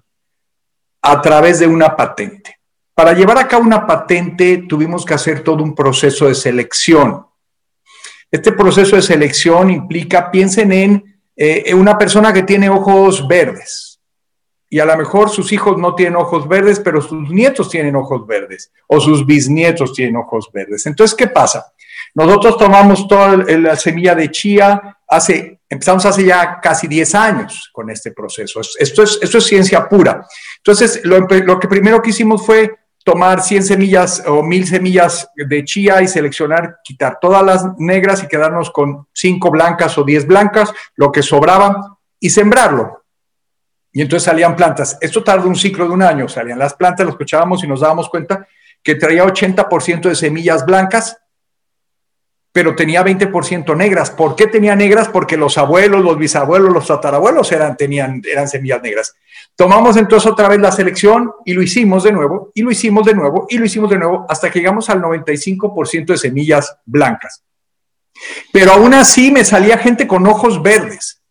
a 1.04 1.22
través 1.22 1.60
de 1.60 1.68
una 1.68 1.96
patente. 1.96 2.58
Para 2.96 3.14
llevar 3.14 3.38
a 3.38 3.48
cabo 3.48 3.66
una 3.66 3.86
patente 3.86 4.66
tuvimos 4.68 5.06
que 5.06 5.14
hacer 5.14 5.42
todo 5.42 5.62
un 5.62 5.76
proceso 5.76 6.28
de 6.28 6.34
selección. 6.34 7.24
Este 8.32 8.52
proceso 8.52 8.96
de 8.96 9.04
selección 9.04 9.70
implica, 9.70 10.32
piensen 10.32 10.72
en 10.72 11.22
eh, 11.36 11.72
una 11.76 12.00
persona 12.00 12.34
que 12.34 12.42
tiene 12.42 12.68
ojos 12.68 13.28
verdes 13.28 13.85
y 14.70 14.80
a 14.80 14.86
lo 14.86 14.98
mejor 14.98 15.30
sus 15.30 15.52
hijos 15.52 15.78
no 15.78 15.96
tienen 15.96 16.16
ojos 16.16 16.48
verdes, 16.48 16.80
pero 16.80 17.02
sus 17.02 17.30
nietos 17.30 17.70
tienen 17.70 17.96
ojos 17.96 18.26
verdes 18.26 18.72
o 18.88 19.00
sus 19.00 19.26
bisnietos 19.26 19.94
tienen 19.94 20.18
ojos 20.18 20.50
verdes. 20.52 20.86
Entonces, 20.86 21.16
¿qué 21.16 21.28
pasa? 21.28 21.74
Nosotros 22.14 22.58
tomamos 22.58 23.08
toda 23.08 23.38
la 23.38 23.76
semilla 23.76 24.16
de 24.16 24.32
chía, 24.32 24.98
hace, 25.08 25.60
empezamos 25.70 26.06
hace 26.06 26.26
ya 26.26 26.60
casi 26.62 26.88
10 26.88 27.16
años 27.16 27.70
con 27.74 27.90
este 27.90 28.12
proceso. 28.12 28.62
Esto 28.80 29.04
es, 29.04 29.20
esto 29.22 29.38
es 29.38 29.46
ciencia 29.46 29.88
pura. 29.88 30.26
Entonces, 30.58 31.02
lo, 31.04 31.20
lo 31.20 31.60
que 31.60 31.68
primero 31.68 32.02
que 32.02 32.10
hicimos 32.10 32.46
fue 32.46 32.74
tomar 33.06 33.44
100 33.44 33.64
semillas 33.64 34.24
o 34.26 34.42
1000 34.42 34.68
semillas 34.68 35.30
de 35.36 35.64
chía 35.64 36.02
y 36.02 36.08
seleccionar, 36.08 36.78
quitar 36.84 37.20
todas 37.22 37.44
las 37.44 37.66
negras 37.78 38.24
y 38.24 38.28
quedarnos 38.28 38.72
con 38.72 39.08
5 39.14 39.52
blancas 39.52 39.98
o 40.00 40.04
10 40.04 40.26
blancas, 40.26 40.74
lo 40.96 41.12
que 41.12 41.22
sobraba, 41.22 41.98
y 42.20 42.32
sembrarlo. 42.32 43.05
Y 43.96 44.02
entonces 44.02 44.26
salían 44.26 44.58
plantas. 44.58 44.98
Esto 45.00 45.24
tardó 45.24 45.48
un 45.48 45.56
ciclo 45.56 45.88
de 45.88 45.92
un 45.92 46.04
año. 46.04 46.28
Salían 46.28 46.60
las 46.60 46.74
plantas, 46.74 47.06
lo 47.06 47.12
escuchábamos 47.12 47.64
y 47.64 47.68
nos 47.68 47.80
dábamos 47.80 48.10
cuenta 48.10 48.46
que 48.84 48.96
traía 48.96 49.24
80% 49.24 50.10
de 50.10 50.16
semillas 50.16 50.66
blancas, 50.66 51.18
pero 52.52 52.76
tenía 52.76 53.06
20% 53.06 53.74
negras. 53.78 54.12
¿Por 54.12 54.36
qué 54.36 54.48
tenía 54.48 54.76
negras? 54.76 55.08
Porque 55.08 55.38
los 55.38 55.58
abuelos, 55.58 56.04
los 56.04 56.18
bisabuelos, 56.18 56.74
los 56.74 56.88
tatarabuelos 56.88 57.50
eran, 57.54 57.78
tenían, 57.78 58.22
eran 58.30 58.50
semillas 58.50 58.82
negras. 58.82 59.16
Tomamos 59.56 59.96
entonces 59.96 60.30
otra 60.30 60.50
vez 60.50 60.60
la 60.60 60.74
selección 60.74 61.32
y 61.46 61.54
lo 61.54 61.62
hicimos 61.62 62.04
de 62.04 62.12
nuevo, 62.12 62.52
y 62.54 62.64
lo 62.64 62.72
hicimos 62.72 63.06
de 63.06 63.14
nuevo, 63.14 63.48
y 63.50 63.58
lo 63.58 63.64
hicimos 63.64 63.90
de 63.90 63.98
nuevo, 63.98 64.26
hasta 64.28 64.52
que 64.52 64.60
llegamos 64.60 64.90
al 64.90 65.02
95% 65.02 66.08
de 66.08 66.18
semillas 66.18 66.76
blancas. 66.86 67.46
Pero 68.52 68.74
aún 68.74 68.94
así 68.94 69.32
me 69.32 69.46
salía 69.46 69.78
gente 69.78 70.06
con 70.06 70.28
ojos 70.28 70.62
verdes. 70.62 71.22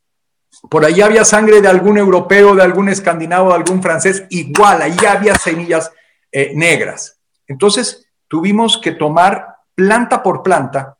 Por 0.69 0.85
ahí 0.85 1.01
había 1.01 1.25
sangre 1.25 1.61
de 1.61 1.69
algún 1.69 1.99
europeo, 1.99 2.55
de 2.55 2.63
algún 2.63 2.89
escandinavo, 2.89 3.51
de 3.51 3.57
algún 3.57 3.83
francés, 3.83 4.25
igual, 4.31 4.83
ahí 4.83 4.97
había 5.07 5.35
semillas 5.35 5.93
eh, 6.33 6.53
negras. 6.55 7.21
Entonces 7.47 8.09
tuvimos 8.29 8.79
que 8.79 8.93
tomar 8.93 9.57
planta 9.75 10.23
por 10.23 10.43
planta 10.43 10.97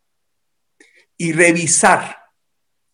y 1.17 1.33
revisar. 1.33 2.19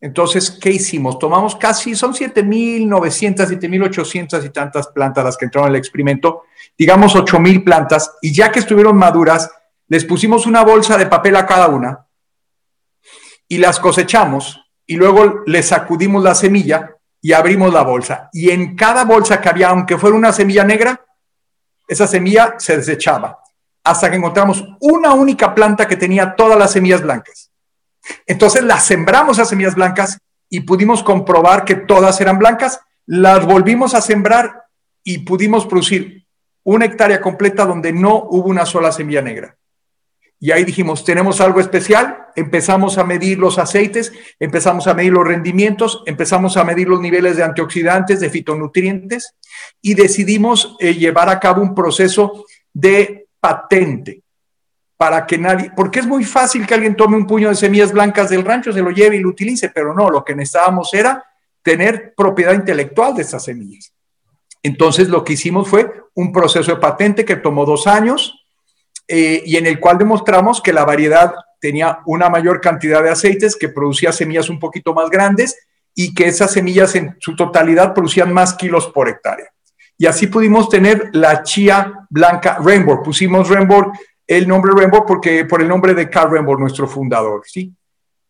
Entonces, 0.01 0.51
¿qué 0.51 0.71
hicimos? 0.71 1.19
Tomamos 1.19 1.57
casi, 1.57 1.95
son 1.95 2.15
7.900, 2.15 3.47
7.800 3.47 4.47
y 4.47 4.49
tantas 4.51 4.89
plantas 4.89 5.25
las 5.25 5.37
que 5.37 5.45
entraron 5.45 5.69
al 5.69 5.77
experimento, 5.77 6.45
digamos 6.79 7.15
8.000 7.15 7.65
plantas, 7.65 8.17
y 8.23 8.33
ya 8.33 8.51
que 8.51 8.61
estuvieron 8.61 8.97
maduras, 8.97 9.51
les 9.89 10.05
pusimos 10.05 10.47
una 10.47 10.63
bolsa 10.63 10.97
de 10.97 11.07
papel 11.07 11.37
a 11.37 11.45
cada 11.45 11.69
una 11.69 12.07
y 13.49 13.59
las 13.59 13.81
cosechamos 13.81 14.60
y 14.91 14.97
luego 14.97 15.45
le 15.47 15.63
sacudimos 15.63 16.21
la 16.21 16.35
semilla 16.35 16.97
y 17.23 17.33
abrimos 17.33 17.73
la 17.73 17.83
bolsa. 17.83 18.29
Y 18.33 18.51
en 18.51 18.75
cada 18.75 19.05
bolsa 19.05 19.41
que 19.41 19.49
había, 19.49 19.69
aunque 19.69 19.97
fuera 19.97 20.17
una 20.17 20.33
semilla 20.33 20.65
negra, 20.65 21.01
esa 21.87 22.09
semilla 22.09 22.57
se 22.59 22.77
desechaba 22.77 23.39
hasta 23.85 24.11
que 24.11 24.17
encontramos 24.17 24.65
una 24.81 25.13
única 25.15 25.55
planta 25.55 25.87
que 25.87 25.95
tenía 25.95 26.35
todas 26.35 26.59
las 26.59 26.73
semillas 26.73 27.03
blancas. 27.03 27.53
Entonces 28.27 28.65
las 28.65 28.85
sembramos 28.85 29.39
a 29.39 29.45
semillas 29.45 29.77
blancas 29.77 30.19
y 30.49 30.63
pudimos 30.63 31.05
comprobar 31.05 31.65
que 31.65 31.77
todas 31.77 32.21
eran 32.21 32.41
blancas, 32.41 32.81
las 33.07 33.47
volvimos 33.47 33.95
a 33.95 34.01
sembrar 34.01 34.65
y 35.05 35.19
pudimos 35.19 35.67
producir 35.67 36.27
una 36.65 36.87
hectárea 36.87 37.21
completa 37.21 37.65
donde 37.65 37.93
no 37.93 38.27
hubo 38.29 38.49
una 38.49 38.67
sola 38.67 38.91
semilla 38.91 39.23
negra. 39.23 39.57
Y 40.43 40.53
ahí 40.53 40.65
dijimos, 40.65 41.05
tenemos 41.05 41.43
algo 41.43 41.61
especial, 41.61 42.29
empezamos 42.35 42.97
a 42.97 43.05
medir 43.05 43.39
los 43.39 43.59
aceites, 43.59 44.11
empezamos 44.39 44.87
a 44.87 44.95
medir 44.95 45.13
los 45.13 45.27
rendimientos, 45.27 46.03
empezamos 46.07 46.57
a 46.57 46.65
medir 46.65 46.89
los 46.89 46.99
niveles 46.99 47.37
de 47.37 47.45
antioxidantes, 47.45 48.21
de 48.21 48.31
fitonutrientes 48.31 49.35
y 49.83 49.93
decidimos 49.93 50.77
eh, 50.81 50.95
llevar 50.95 51.29
a 51.29 51.39
cabo 51.39 51.61
un 51.61 51.75
proceso 51.75 52.47
de 52.73 53.27
patente 53.39 54.23
para 54.97 55.27
que 55.27 55.37
nadie, 55.37 55.73
porque 55.77 56.01
es 56.01 56.07
muy 56.07 56.25
fácil 56.25 56.67
que 56.67 56.73
alguien 56.73 56.97
tome 56.97 57.19
un 57.19 57.27
puño 57.27 57.51
de 57.51 57.55
semillas 57.55 57.93
blancas 57.93 58.31
del 58.31 58.45
rancho, 58.45 58.73
se 58.73 58.81
lo 58.81 58.91
lleve 58.91 59.17
y 59.17 59.21
lo 59.21 59.29
utilice, 59.29 59.69
pero 59.69 59.95
no, 59.95 60.09
lo 60.09 60.25
que 60.25 60.35
necesitábamos 60.35 60.93
era 60.95 61.23
tener 61.63 62.15
propiedad 62.17 62.55
intelectual 62.55 63.15
de 63.15 63.23
esas 63.23 63.45
semillas. 63.45 63.93
Entonces 64.63 65.09
lo 65.09 65.23
que 65.23 65.35
hicimos 65.35 65.69
fue 65.69 65.91
un 66.15 66.33
proceso 66.33 66.75
de 66.75 66.81
patente 66.81 67.25
que 67.25 67.37
tomó 67.37 67.67
dos 67.67 67.87
años, 67.87 68.40
eh, 69.13 69.43
y 69.45 69.57
en 69.57 69.67
el 69.67 69.81
cual 69.81 69.99
demostramos 69.99 70.63
que 70.63 70.73
la 70.73 70.85
variedad 70.85 71.35
tenía 71.61 71.99
una 72.07 72.31
mayor 72.31 72.61
cantidad 72.61 73.03
de 73.03 73.11
aceites, 73.11 73.57
que 73.57 73.69
producía 73.69 74.13
semillas 74.13 74.49
un 74.49 74.61
poquito 74.61 74.95
más 74.95 75.11
grandes 75.11 75.59
y 75.97 76.15
que 76.15 76.29
esas 76.29 76.53
semillas 76.53 76.95
en 76.95 77.17
su 77.19 77.35
totalidad 77.35 77.93
producían 77.93 78.33
más 78.33 78.55
kilos 78.55 78.87
por 78.87 79.09
hectárea. 79.09 79.49
Y 79.99 80.07
así 80.07 80.29
pudimos 80.29 80.69
tener 80.69 81.11
la 81.13 81.43
chía 81.43 82.07
blanca 82.09 82.59
Rainbow. 82.65 83.03
Pusimos 83.03 83.49
Rainbow, 83.49 83.93
el 84.29 84.47
nombre 84.47 84.71
Rainbow 84.77 85.05
porque 85.05 85.45
por 85.45 85.61
el 85.61 85.67
nombre 85.67 85.93
de 85.93 86.09
Carl 86.09 86.31
Rainbow, 86.31 86.57
nuestro 86.57 86.87
fundador. 86.87 87.43
¿sí? 87.45 87.75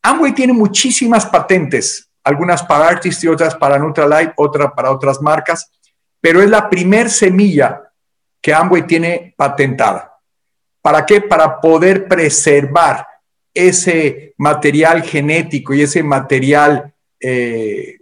Amway 0.02 0.32
tiene 0.32 0.54
muchísimas 0.54 1.26
patentes, 1.26 2.08
algunas 2.24 2.62
para 2.62 2.88
Artist 2.88 3.22
y 3.22 3.28
otras 3.28 3.54
para 3.54 3.78
Nutralight, 3.78 4.32
otra 4.36 4.74
para 4.74 4.90
otras 4.90 5.20
marcas, 5.20 5.70
pero 6.22 6.40
es 6.40 6.48
la 6.48 6.70
primer 6.70 7.10
semilla 7.10 7.82
que 8.40 8.54
Amway 8.54 8.86
tiene 8.86 9.34
patentada. 9.36 10.09
¿Para 10.82 11.04
qué? 11.04 11.20
Para 11.20 11.60
poder 11.60 12.08
preservar 12.08 13.06
ese 13.52 14.34
material 14.38 15.02
genético 15.02 15.74
y 15.74 15.82
ese 15.82 16.02
material 16.02 16.92
eh, 17.20 17.98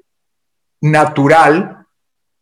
natural 0.80 1.86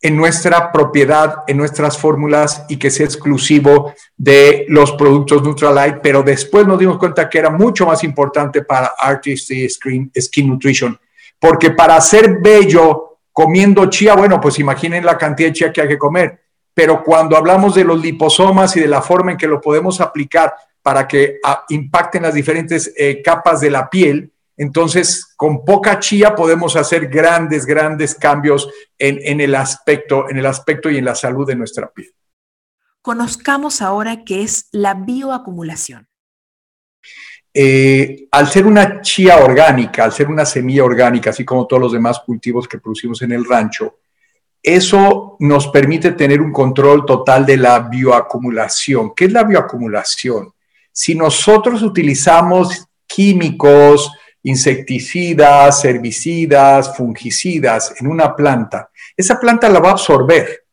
en 0.00 0.16
nuestra 0.16 0.71
propiedad, 0.71 1.43
en 1.47 1.57
nuestras 1.57 1.97
fórmulas 1.97 2.64
y 2.69 2.76
que 2.76 2.90
sea 2.90 3.07
exclusivo 3.07 3.95
de 4.16 4.66
los 4.69 4.93
productos 4.93 5.43
Nutralite, 5.43 6.00
pero 6.02 6.23
después 6.23 6.66
nos 6.66 6.78
dimos 6.78 6.99
cuenta 6.99 7.28
que 7.28 7.38
era 7.38 7.50
mucho 7.50 7.87
más 7.87 8.05
importante 8.05 8.62
para 8.62 8.93
Artist 8.99 9.50
Skin, 9.69 10.12
Skin 10.19 10.49
Nutrition, 10.49 10.99
porque 11.38 11.71
para 11.71 12.00
ser 12.00 12.38
bello 12.40 13.19
comiendo 13.33 13.87
chía, 13.87 14.14
bueno, 14.14 14.40
pues 14.40 14.59
imaginen 14.59 15.05
la 15.05 15.16
cantidad 15.16 15.49
de 15.49 15.55
chía 15.55 15.73
que 15.73 15.81
hay 15.81 15.88
que 15.88 15.99
comer 15.99 16.46
pero 16.76 17.02
cuando 17.02 17.38
hablamos 17.38 17.75
de 17.75 17.85
los 17.85 18.02
liposomas 18.02 18.76
y 18.76 18.80
de 18.80 18.87
la 18.87 19.00
forma 19.00 19.33
en 19.33 19.38
que 19.38 19.47
lo 19.47 19.62
podemos 19.62 19.99
aplicar 20.02 20.54
para 20.83 21.09
que 21.09 21.38
ah, 21.42 21.64
impacten 21.71 22.25
las 22.25 22.35
diferentes 22.35 22.92
eh, 22.99 23.23
capas 23.23 23.62
de 23.62 23.71
la 23.71 23.88
piel, 23.88 24.30
entonces 24.59 25.33
con 25.38 25.64
poca 25.64 25.99
chía 25.99 26.35
podemos 26.35 26.76
hacer 26.76 27.09
grandes, 27.09 27.64
grandes 27.64 28.14
cambios 28.14 28.68
en, 28.99 29.40
el 29.40 29.54
aspecto, 29.54 30.28
en 30.28 30.37
el 30.37 30.45
aspecto 30.45 30.90
y 30.90 30.99
en 30.99 31.06
la 31.06 31.14
salud 31.14 31.47
de 31.47 31.56
nuestra 31.56 31.90
piel. 31.90 32.12
Conozcamos 33.00 33.80
ahora 33.80 34.23
qué 34.23 34.42
es 34.42 34.68
la 34.71 34.92
bioacumulación. 34.92 36.06
Eh, 37.54 38.28
al 38.33 38.49
ser 38.49 38.66
una 38.66 39.00
chía 39.00 39.38
orgánica, 39.38 40.04
al 40.04 40.12
ser 40.12 40.28
una 40.28 40.45
semilla 40.45 40.85
orgánica, 40.85 41.30
así 41.30 41.42
como 41.42 41.66
todos 41.66 41.80
los 41.80 41.92
demás 41.92 42.21
cultivos 42.21 42.68
que 42.68 42.78
producimos 42.78 43.23
en 43.23 43.33
el 43.33 43.47
rancho, 43.47 43.97
eso 44.66 45.37
nos 45.38 45.68
permite 45.68 46.11
tener 46.11 46.40
un 46.40 46.52
control 46.52 47.06
total 47.06 47.46
de 47.46 47.56
la 47.56 47.78
bioacumulación. 47.78 49.14
¿Qué 49.14 49.26
es 49.26 49.32
la 49.32 49.44
bioacumulación? 49.44 50.52
Si 50.90 51.14
nosotros 51.14 51.82
utilizamos 51.82 52.88
químicos, 53.06 54.11
insecticidas, 54.42 55.85
herbicidas, 55.85 56.96
fungicidas 56.96 57.94
en 58.00 58.08
una 58.08 58.35
planta, 58.35 58.90
esa 59.16 59.38
planta 59.38 59.68
la 59.68 59.78
va 59.78 59.90
a 59.90 59.92
absorber. 59.92 60.64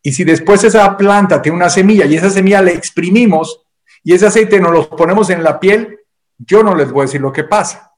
Y 0.00 0.12
si 0.12 0.22
después 0.22 0.62
esa 0.62 0.96
planta 0.96 1.42
tiene 1.42 1.56
una 1.56 1.68
semilla 1.68 2.06
y 2.06 2.14
esa 2.14 2.30
semilla 2.30 2.62
la 2.62 2.70
exprimimos 2.70 3.60
y 4.04 4.14
ese 4.14 4.28
aceite 4.28 4.60
nos 4.60 4.70
lo 4.70 4.88
ponemos 4.88 5.30
en 5.30 5.42
la 5.42 5.58
piel, 5.58 5.98
yo 6.38 6.62
no 6.62 6.76
les 6.76 6.92
voy 6.92 7.02
a 7.02 7.06
decir 7.06 7.20
lo 7.20 7.32
que 7.32 7.42
pasa. 7.42 7.92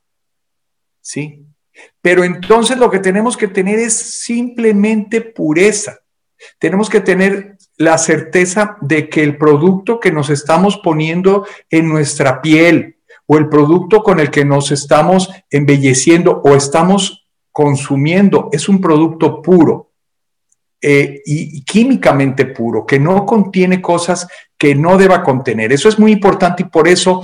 ¿Sí? 1.03 1.44
Pero 2.01 2.25
entonces 2.25 2.77
lo 2.77 2.91
que 2.91 2.99
tenemos 2.99 3.37
que 3.37 3.49
tener 3.49 3.79
es 3.79 3.95
simplemente 3.95 5.21
pureza. 5.21 5.99
Tenemos 6.59 6.91
que 6.91 7.01
tener 7.01 7.57
la 7.77 7.99
certeza 7.99 8.77
de 8.81 9.09
que 9.09 9.23
el 9.23 9.37
producto 9.37 9.99
que 9.99 10.13
nos 10.13 10.31
estamos 10.31 10.79
poniendo 10.79 11.47
en 11.71 11.89
nuestra 11.89 12.41
piel 12.43 12.97
o 13.27 13.39
el 13.39 13.49
producto 13.49 14.03
con 14.03 14.21
el 14.21 14.31
que 14.31 14.45
nos 14.45 14.71
estamos 14.71 15.31
embelleciendo 15.51 16.43
o 16.45 16.55
estamos 16.55 17.27
consumiendo 17.51 18.49
es 18.53 18.69
un 18.69 18.81
producto 18.81 19.41
puro 19.41 19.93
eh, 20.81 21.23
y, 21.25 21.59
y 21.59 21.65
químicamente 21.65 22.45
puro, 22.45 22.85
que 22.85 22.99
no 22.99 23.25
contiene 23.25 23.81
cosas 23.81 24.29
que 24.59 24.75
no 24.75 24.99
deba 24.99 25.23
contener. 25.23 25.73
Eso 25.73 25.89
es 25.89 25.99
muy 25.99 26.13
importante 26.13 26.65
y 26.65 26.67
por 26.67 26.87
eso 26.87 27.23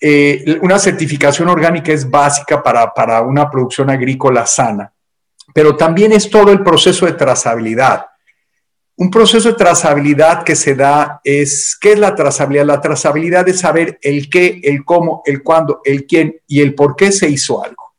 eh, 0.00 0.58
una 0.62 0.78
certificación 0.78 1.48
orgánica 1.48 1.92
es 1.92 2.08
básica 2.08 2.62
para, 2.62 2.92
para 2.94 3.22
una 3.22 3.50
producción 3.50 3.90
agrícola 3.90 4.46
sana, 4.46 4.92
pero 5.52 5.76
también 5.76 6.12
es 6.12 6.30
todo 6.30 6.52
el 6.52 6.62
proceso 6.62 7.06
de 7.06 7.12
trazabilidad. 7.12 8.06
Un 8.96 9.10
proceso 9.10 9.48
de 9.48 9.54
trazabilidad 9.54 10.42
que 10.42 10.56
se 10.56 10.74
da 10.74 11.20
es, 11.22 11.76
¿qué 11.80 11.92
es 11.92 11.98
la 11.98 12.14
trazabilidad? 12.14 12.66
La 12.66 12.80
trazabilidad 12.80 13.48
es 13.48 13.60
saber 13.60 13.98
el 14.02 14.28
qué, 14.28 14.60
el 14.64 14.84
cómo, 14.84 15.22
el 15.24 15.42
cuándo, 15.42 15.80
el 15.84 16.04
quién 16.04 16.40
y 16.48 16.60
el 16.60 16.74
por 16.74 16.96
qué 16.96 17.12
se 17.12 17.28
hizo 17.28 17.62
algo. 17.62 17.94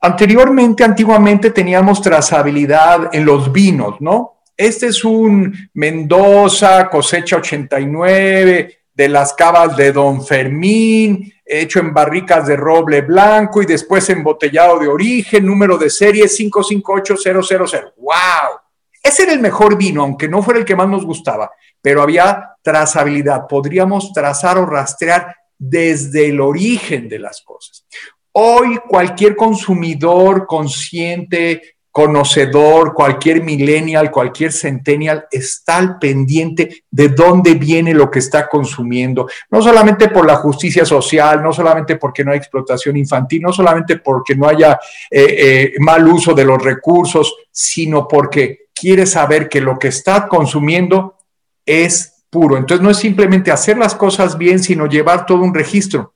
Anteriormente, 0.00 0.84
antiguamente 0.84 1.50
teníamos 1.50 2.02
trazabilidad 2.02 3.10
en 3.12 3.24
los 3.24 3.52
vinos, 3.52 4.00
¿no? 4.00 4.42
Este 4.56 4.86
es 4.86 5.04
un 5.04 5.54
Mendoza, 5.74 6.88
cosecha 6.88 7.36
89, 7.36 8.85
de 8.96 9.10
las 9.10 9.34
cavas 9.34 9.76
de 9.76 9.92
Don 9.92 10.24
Fermín, 10.24 11.30
hecho 11.44 11.80
en 11.80 11.92
barricas 11.92 12.46
de 12.46 12.56
roble 12.56 13.02
blanco 13.02 13.60
y 13.60 13.66
después 13.66 14.08
embotellado 14.08 14.78
de 14.78 14.88
origen, 14.88 15.44
número 15.44 15.76
de 15.76 15.90
serie 15.90 16.26
558000. 16.26 17.92
¡Wow! 17.98 18.58
Ese 19.02 19.24
era 19.24 19.34
el 19.34 19.40
mejor 19.40 19.76
vino, 19.76 20.02
aunque 20.02 20.28
no 20.28 20.42
fuera 20.42 20.58
el 20.58 20.64
que 20.64 20.74
más 20.74 20.88
nos 20.88 21.04
gustaba, 21.04 21.52
pero 21.80 22.00
había 22.00 22.56
trazabilidad. 22.62 23.46
Podríamos 23.46 24.14
trazar 24.14 24.56
o 24.56 24.64
rastrear 24.64 25.36
desde 25.58 26.28
el 26.28 26.40
origen 26.40 27.06
de 27.06 27.18
las 27.18 27.42
cosas. 27.42 27.84
Hoy 28.32 28.78
cualquier 28.88 29.36
consumidor 29.36 30.46
consciente, 30.46 31.75
conocedor, 31.96 32.92
cualquier 32.92 33.42
millennial, 33.42 34.10
cualquier 34.10 34.52
centennial 34.52 35.26
está 35.30 35.78
al 35.78 35.98
pendiente 35.98 36.84
de 36.90 37.08
dónde 37.08 37.54
viene 37.54 37.94
lo 37.94 38.10
que 38.10 38.18
está 38.18 38.50
consumiendo, 38.50 39.26
no 39.50 39.62
solamente 39.62 40.10
por 40.10 40.26
la 40.26 40.36
justicia 40.36 40.84
social, 40.84 41.42
no 41.42 41.54
solamente 41.54 41.96
porque 41.96 42.22
no 42.22 42.32
hay 42.32 42.36
explotación 42.36 42.98
infantil, 42.98 43.40
no 43.40 43.50
solamente 43.50 43.96
porque 43.96 44.34
no 44.34 44.46
haya 44.46 44.78
eh, 45.10 45.24
eh, 45.38 45.72
mal 45.78 46.06
uso 46.06 46.34
de 46.34 46.44
los 46.44 46.62
recursos, 46.62 47.34
sino 47.50 48.06
porque 48.06 48.66
quiere 48.74 49.06
saber 49.06 49.48
que 49.48 49.62
lo 49.62 49.78
que 49.78 49.88
está 49.88 50.28
consumiendo 50.28 51.16
es 51.64 52.26
puro. 52.28 52.58
Entonces 52.58 52.84
no 52.84 52.90
es 52.90 52.98
simplemente 52.98 53.50
hacer 53.50 53.78
las 53.78 53.94
cosas 53.94 54.36
bien, 54.36 54.58
sino 54.58 54.84
llevar 54.84 55.24
todo 55.24 55.38
un 55.38 55.54
registro. 55.54 56.12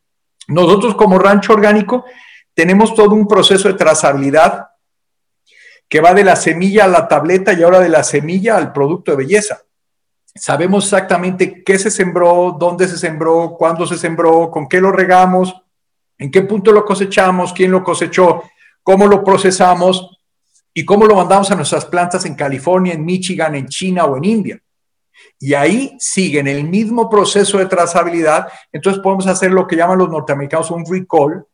Nosotros 0.46 0.94
como 0.94 1.18
rancho 1.18 1.54
orgánico 1.54 2.04
tenemos 2.52 2.94
todo 2.94 3.14
un 3.14 3.26
proceso 3.26 3.68
de 3.68 3.78
trazabilidad 3.78 4.66
que 5.90 6.00
va 6.00 6.14
de 6.14 6.22
la 6.22 6.36
semilla 6.36 6.84
a 6.84 6.88
la 6.88 7.08
tableta 7.08 7.52
y 7.52 7.64
ahora 7.64 7.80
de 7.80 7.88
la 7.88 8.04
semilla 8.04 8.56
al 8.56 8.72
producto 8.72 9.10
de 9.10 9.16
belleza. 9.18 9.62
Sabemos 10.32 10.84
exactamente 10.84 11.64
qué 11.64 11.80
se 11.80 11.90
sembró, 11.90 12.56
dónde 12.58 12.86
se 12.86 12.96
sembró, 12.96 13.56
cuándo 13.58 13.84
se 13.88 13.98
sembró, 13.98 14.52
con 14.52 14.68
qué 14.68 14.80
lo 14.80 14.92
regamos, 14.92 15.52
en 16.16 16.30
qué 16.30 16.42
punto 16.42 16.70
lo 16.70 16.84
cosechamos, 16.84 17.52
quién 17.52 17.72
lo 17.72 17.82
cosechó, 17.82 18.44
cómo 18.84 19.08
lo 19.08 19.24
procesamos 19.24 20.16
y 20.72 20.84
cómo 20.84 21.06
lo 21.06 21.16
mandamos 21.16 21.50
a 21.50 21.56
nuestras 21.56 21.84
plantas 21.86 22.24
en 22.24 22.36
California, 22.36 22.94
en 22.94 23.04
Michigan, 23.04 23.56
en 23.56 23.66
China 23.66 24.04
o 24.04 24.16
en 24.16 24.24
India. 24.24 24.62
Y 25.40 25.54
ahí 25.54 25.96
siguen 25.98 26.46
el 26.46 26.62
mismo 26.62 27.10
proceso 27.10 27.58
de 27.58 27.66
trazabilidad. 27.66 28.46
Entonces 28.70 29.02
podemos 29.02 29.26
hacer 29.26 29.50
lo 29.50 29.66
que 29.66 29.74
llaman 29.74 29.98
los 29.98 30.08
norteamericanos 30.08 30.70
un 30.70 30.84
recall 30.88 31.44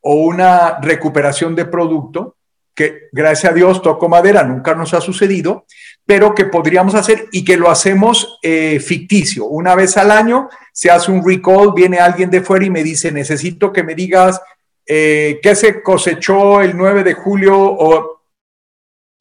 o 0.00 0.14
una 0.14 0.78
recuperación 0.80 1.56
de 1.56 1.64
producto 1.64 2.36
que 2.74 3.08
gracias 3.12 3.52
a 3.52 3.54
Dios 3.54 3.82
toco 3.82 4.08
madera, 4.08 4.42
nunca 4.42 4.74
nos 4.74 4.94
ha 4.94 5.00
sucedido, 5.00 5.66
pero 6.06 6.34
que 6.34 6.46
podríamos 6.46 6.94
hacer 6.94 7.26
y 7.32 7.44
que 7.44 7.56
lo 7.56 7.70
hacemos 7.70 8.38
eh, 8.42 8.80
ficticio. 8.80 9.46
Una 9.46 9.74
vez 9.74 9.96
al 9.96 10.10
año 10.10 10.48
se 10.72 10.90
hace 10.90 11.12
un 11.12 11.26
recall, 11.26 11.72
viene 11.74 11.98
alguien 11.98 12.30
de 12.30 12.42
fuera 12.42 12.64
y 12.64 12.70
me 12.70 12.82
dice, 12.82 13.12
necesito 13.12 13.72
que 13.72 13.82
me 13.82 13.94
digas 13.94 14.40
eh, 14.86 15.38
qué 15.42 15.54
se 15.54 15.82
cosechó 15.82 16.60
el 16.60 16.76
9 16.76 17.04
de 17.04 17.14
julio 17.14 17.56
o 17.56 18.22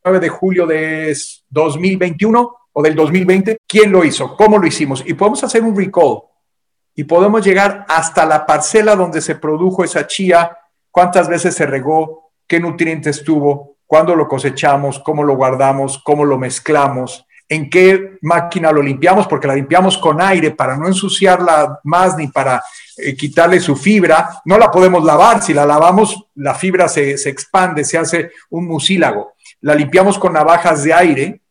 9 0.03 0.19
de 0.19 0.29
julio 0.29 0.65
de 0.65 1.15
2021 1.49 2.55
o 2.73 2.81
del 2.81 2.95
2020, 2.95 3.57
quién 3.67 3.91
lo 3.91 4.03
hizo, 4.03 4.35
cómo 4.35 4.57
lo 4.57 4.65
hicimos. 4.65 5.03
Y 5.05 5.13
podemos 5.13 5.43
hacer 5.43 5.61
un 5.61 5.75
recall 5.75 6.21
y 6.95 7.03
podemos 7.03 7.45
llegar 7.45 7.85
hasta 7.87 8.25
la 8.25 8.45
parcela 8.45 8.95
donde 8.95 9.21
se 9.21 9.35
produjo 9.35 9.83
esa 9.83 10.07
chía, 10.07 10.57
cuántas 10.89 11.27
veces 11.27 11.53
se 11.55 11.65
regó, 11.65 12.30
qué 12.51 12.59
nutrientes 12.59 13.23
tuvo, 13.23 13.77
cuándo 13.87 14.13
lo 14.13 14.27
cosechamos, 14.27 14.99
cómo 14.99 15.23
lo 15.23 15.37
guardamos, 15.37 16.01
cómo 16.03 16.25
lo 16.25 16.37
mezclamos, 16.37 17.25
en 17.47 17.69
qué 17.69 18.17
máquina 18.23 18.73
lo 18.73 18.81
limpiamos, 18.81 19.25
porque 19.25 19.47
la 19.47 19.55
limpiamos 19.55 19.97
con 19.97 20.21
aire 20.21 20.51
para 20.51 20.75
no 20.75 20.85
ensuciarla 20.85 21.79
más 21.85 22.17
ni 22.17 22.27
para 22.27 22.61
eh, 22.97 23.15
quitarle 23.15 23.61
su 23.61 23.77
fibra. 23.77 24.41
No 24.43 24.57
la 24.57 24.69
podemos 24.69 25.01
lavar, 25.01 25.41
si 25.41 25.53
la 25.53 25.65
lavamos 25.65 26.25
la 26.35 26.53
fibra 26.53 26.89
se, 26.89 27.17
se 27.17 27.29
expande, 27.29 27.85
se 27.85 27.97
hace 27.97 28.31
un 28.49 28.67
mucílago. 28.67 29.31
La 29.61 29.73
limpiamos 29.73 30.19
con 30.19 30.33
navajas 30.33 30.83
de 30.83 30.93
aire 30.93 31.41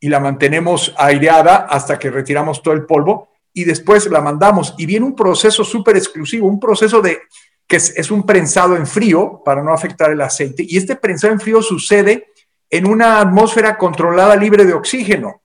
y 0.00 0.10
la 0.10 0.20
mantenemos 0.20 0.94
aireada 0.98 1.66
hasta 1.70 1.98
que 1.98 2.10
retiramos 2.10 2.62
todo 2.62 2.74
el 2.74 2.84
polvo 2.84 3.30
y 3.54 3.64
después 3.64 4.04
la 4.10 4.20
mandamos. 4.20 4.74
Y 4.76 4.84
viene 4.84 5.06
un 5.06 5.16
proceso 5.16 5.64
súper 5.64 5.96
exclusivo, 5.96 6.46
un 6.46 6.60
proceso 6.60 7.00
de 7.00 7.22
que 7.66 7.76
es, 7.76 8.10
un 8.10 8.24
prensado 8.24 8.76
en 8.76 8.86
frío 8.86 9.42
para 9.44 9.62
no 9.62 9.72
afectar 9.72 10.10
el 10.10 10.20
aceite. 10.20 10.64
Y 10.66 10.76
este 10.76 10.96
prensado 10.96 11.32
en 11.32 11.40
frío 11.40 11.62
sucede 11.62 12.32
en 12.70 12.86
una 12.86 13.20
atmósfera 13.20 13.78
controlada 13.78 14.36
libre 14.36 14.64
de 14.64 14.74
oxígeno, 14.74 15.42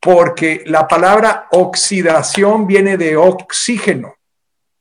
porque 0.00 0.62
la 0.66 0.86
palabra 0.86 1.48
oxidación 1.50 2.66
viene 2.66 2.96
de 2.96 3.16
oxígeno. 3.16 4.14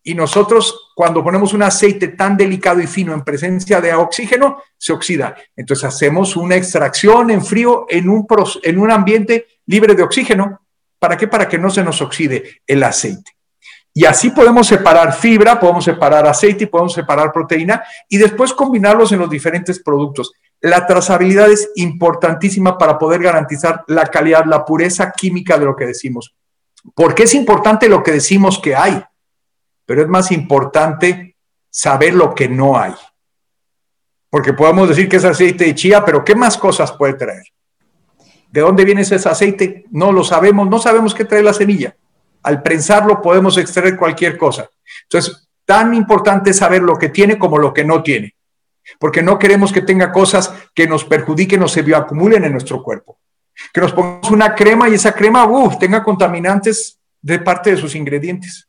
Y 0.04 0.14
nosotros, 0.14 0.92
cuando 0.96 1.24
ponemos 1.24 1.54
un 1.54 1.64
aceite 1.64 2.10
tan 2.10 2.38
delicado 2.38 2.80
y 2.80 2.86
fino 2.86 3.12
en 3.12 3.24
presencia 3.24 3.82
de 3.82 3.92
oxígeno, 3.96 4.62
se 4.78 4.94
oxida. 4.94 5.36
Entonces 5.56 5.86
hacemos 5.86 6.36
una 6.36 6.56
extracción 6.56 7.32
en 7.32 7.44
frío 7.44 7.88
en 7.90 8.08
un, 8.10 8.28
en 8.62 8.78
un 8.78 8.92
ambiente 8.92 9.48
libre 9.66 9.96
de 9.96 10.04
oxígeno. 10.04 10.62
¿Para 11.00 11.18
qué? 11.18 11.28
Para 11.28 11.50
que 11.50 11.58
no 11.58 11.72
se 11.72 11.84
nos 11.84 12.02
oxide 12.02 12.62
el 12.68 12.84
aceite. 12.84 13.32
Y 13.98 14.04
así 14.04 14.30
podemos 14.32 14.68
separar 14.68 15.14
fibra, 15.14 15.58
podemos 15.58 15.86
separar 15.86 16.28
aceite 16.28 16.66
y 16.66 16.68
podemos 16.68 16.92
separar 16.92 17.32
proteína 17.32 17.82
y 18.10 18.18
después 18.18 18.52
combinarlos 18.52 19.14
en 19.14 19.20
los 19.20 19.30
diferentes 19.30 19.82
productos. 19.82 20.34
La 20.60 20.86
trazabilidad 20.86 21.50
es 21.50 21.72
importantísima 21.76 22.78
para 22.78 23.00
poder 23.00 23.22
garantizar 23.22 23.86
la 23.88 24.06
calidad, 24.08 24.44
la 24.48 24.66
pureza 24.66 25.14
química 25.14 25.58
de 25.58 25.64
lo 25.64 25.78
que 25.78 25.86
decimos. 25.86 26.36
Porque 26.94 27.24
es 27.24 27.34
importante 27.36 27.88
lo 27.88 28.04
que 28.04 28.12
decimos 28.12 28.60
que 28.60 28.76
hay, 28.76 29.02
pero 29.86 30.02
es 30.02 30.10
más 30.10 30.30
importante 30.34 31.38
saber 31.70 32.16
lo 32.16 32.36
que 32.36 32.50
no 32.50 32.78
hay. 32.78 32.94
Porque 34.30 34.52
podemos 34.52 34.90
decir 34.90 35.08
que 35.08 35.16
es 35.16 35.24
aceite 35.24 35.64
de 35.64 35.76
chía, 35.76 36.04
pero 36.04 36.26
¿qué 36.26 36.36
más 36.36 36.58
cosas 36.58 36.92
puede 36.92 37.14
traer? 37.14 37.46
¿De 38.52 38.60
dónde 38.60 38.84
viene 38.84 39.04
ese 39.04 39.16
aceite? 39.16 39.86
No 39.90 40.12
lo 40.12 40.26
sabemos, 40.26 40.68
no 40.68 40.80
sabemos 40.80 41.16
qué 41.16 41.24
trae 41.24 41.42
la 41.42 41.54
semilla 41.54 41.96
al 42.46 42.62
prensarlo 42.62 43.22
podemos 43.22 43.58
extraer 43.58 43.98
cualquier 43.98 44.38
cosa. 44.38 44.70
Entonces, 45.04 45.50
tan 45.66 45.96
importante 45.96 46.52
es 46.52 46.58
saber 46.58 46.84
lo 46.84 46.96
que 46.96 47.10
tiene 47.10 47.40
como 47.40 47.58
lo 47.58 47.74
que 47.74 47.84
no 47.84 48.04
tiene, 48.04 48.36
porque 49.00 49.24
no 49.24 49.40
queremos 49.40 49.74
que 49.74 49.82
tenga 49.82 50.12
cosas 50.12 50.54
que 50.76 50.88
nos 50.88 51.04
perjudiquen 51.04 51.64
o 51.64 51.68
se 51.68 51.82
bioacumulen 51.82 52.46
en 52.46 52.52
nuestro 52.52 52.84
cuerpo. 52.84 53.18
Que 53.74 53.82
nos 53.82 53.94
pongamos 53.94 54.30
una 54.30 54.54
crema 54.54 54.88
y 54.88 54.94
esa 54.94 55.14
crema 55.14 55.50
tenga 55.80 56.04
contaminantes 56.04 57.00
de 57.20 57.40
parte 57.40 57.72
de 57.72 57.78
sus 57.78 57.96
ingredientes. 57.96 58.68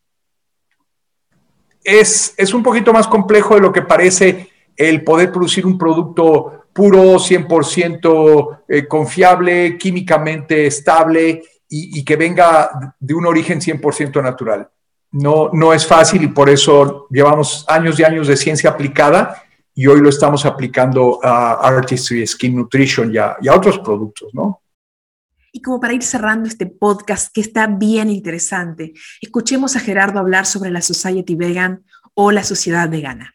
Es, 1.84 2.32
es 2.36 2.54
un 2.54 2.62
poquito 2.62 2.94
más 2.94 3.06
complejo 3.06 3.56
de 3.56 3.60
lo 3.60 3.72
que 3.72 3.82
parece 3.82 4.50
el 4.74 5.04
poder 5.04 5.30
producir 5.30 5.66
un 5.66 5.76
producto 5.76 6.64
puro, 6.72 7.18
100% 7.18 8.58
eh, 8.68 8.86
confiable, 8.86 9.76
químicamente 9.76 10.66
estable 10.66 11.42
y, 11.68 12.04
que 12.04 12.16
venga 12.16 12.94
de 12.98 13.14
un 13.14 13.26
origen 13.26 13.60
100% 13.60 14.22
natural. 14.22 14.68
No, 15.12 15.50
no 15.52 15.72
es 15.72 15.86
fácil 15.86 16.22
y 16.22 16.28
por 16.28 16.50
eso 16.50 17.06
llevamos 17.10 17.64
años 17.68 17.98
y 17.98 18.04
años 18.04 18.28
de 18.28 18.36
ciencia 18.36 18.70
aplicada 18.70 19.42
y 19.74 19.86
hoy 19.86 20.00
lo 20.00 20.08
estamos 20.08 20.44
aplicando 20.46 21.20
a 21.22 21.54
Artistry, 21.54 22.26
Skin 22.26 22.56
Nutrition 22.56 23.12
y 23.12 23.18
a, 23.18 23.36
y 23.40 23.48
a 23.48 23.54
otros 23.54 23.78
productos, 23.78 24.32
¿no? 24.34 24.62
Y 25.52 25.62
como 25.62 25.80
para 25.80 25.94
ir 25.94 26.02
cerrando 26.02 26.48
este 26.48 26.66
podcast 26.66 27.32
que 27.32 27.40
está 27.40 27.66
bien 27.66 28.10
interesante, 28.10 28.92
escuchemos 29.22 29.74
a 29.74 29.80
Gerardo 29.80 30.18
hablar 30.18 30.44
sobre 30.44 30.70
la 30.70 30.82
Society 30.82 31.34
Vegan 31.34 31.84
o 32.14 32.30
la 32.30 32.44
Sociedad 32.44 32.90
Vegana. 32.90 33.32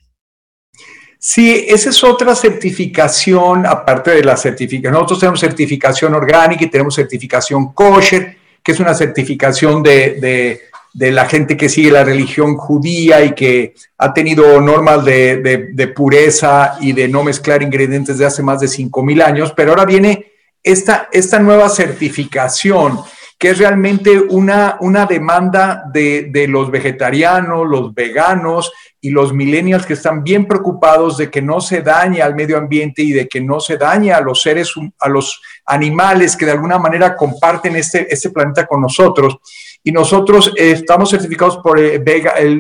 Sí, 1.24 1.68
esa 1.70 1.92
es 1.92 2.04
otra 2.04 2.34
certificación, 2.34 3.68
aparte 3.68 4.10
de 4.10 4.24
la 4.24 4.36
certificación. 4.36 4.94
Nosotros 4.94 5.20
tenemos 5.20 5.40
certificación 5.40 6.16
orgánica 6.16 6.66
y 6.66 6.70
tenemos 6.72 6.96
certificación 6.96 7.74
kosher, 7.74 8.38
que 8.64 8.72
es 8.72 8.80
una 8.80 8.96
certificación 8.96 9.84
de, 9.84 10.62
la 10.96 11.30
gente 11.30 11.56
que 11.56 11.70
sigue 11.70 11.92
la 11.92 12.04
religión 12.04 12.58
judía 12.58 13.24
y 13.24 13.36
que 13.36 13.76
ha 14.00 14.12
tenido 14.12 14.60
normas 14.60 15.06
de, 15.06 15.94
pureza 15.96 16.78
y 16.82 16.92
de 16.94 17.08
no 17.08 17.24
mezclar 17.24 17.62
ingredientes 17.62 18.18
de 18.18 18.26
hace 18.26 18.42
más 18.42 18.60
de 18.60 18.66
5.000 18.66 19.24
años, 19.24 19.54
pero 19.56 19.74
ahora 19.74 19.86
viene 19.86 20.32
esta, 20.64 21.08
esta 21.12 21.38
nueva 21.38 21.70
certificación 21.70 23.00
que 23.42 23.50
es 23.50 23.58
realmente 23.58 24.20
una, 24.20 24.78
una 24.82 25.08
demanda 25.08 25.86
de, 25.92 26.28
de 26.30 26.48
los 26.48 26.70
vegetarianos, 26.70 27.68
los 27.68 27.92
veganos 27.92 28.72
y 29.02 29.10
los 29.10 29.34
millennials 29.34 29.88
que 29.88 29.94
están 29.94 30.24
bien 30.24 30.46
preocupados 30.46 31.18
de 31.18 31.32
que 31.32 31.42
no 31.42 31.60
se 31.60 31.82
dañe 31.82 32.22
al 32.22 32.36
medio 32.36 32.56
ambiente 32.56 33.02
y 33.02 33.14
de 33.14 33.28
que 33.28 33.42
no 33.42 33.60
se 33.60 33.78
dañe 33.78 34.14
a 34.14 34.22
los 34.22 34.44
seres, 34.44 34.72
a 35.00 35.10
los 35.10 35.42
animales 35.66 36.38
que 36.38 36.46
de 36.46 36.52
alguna 36.52 36.78
manera 36.78 37.16
comparten 37.16 37.76
este, 37.76 38.14
este 38.14 38.30
planeta 38.30 38.68
con 38.68 38.80
nosotros. 38.80 39.40
Y 39.84 39.92
nosotros 39.92 40.54
eh, 40.56 40.74
estamos 40.74 41.10
certificados 41.10 41.58
por 41.64 41.80
eh, 41.80 42.00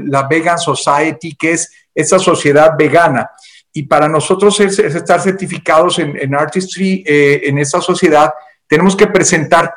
la 0.07 0.23
Vegan 0.23 0.57
Society, 0.57 1.35
que 1.35 1.51
es 1.51 1.71
esa 1.93 2.17
sociedad 2.17 2.71
vegana. 2.75 3.29
Y 3.71 3.83
para 3.83 4.09
nosotros 4.09 4.59
estar 4.59 5.21
certificados 5.21 5.99
en, 5.99 6.33
Artistry, 6.33 7.03
eh, 7.05 7.41
en 7.43 7.59
esa 7.59 7.79
sociedad, 7.81 8.33
tenemos 8.67 8.95
que 8.95 9.05
presentar 9.05 9.75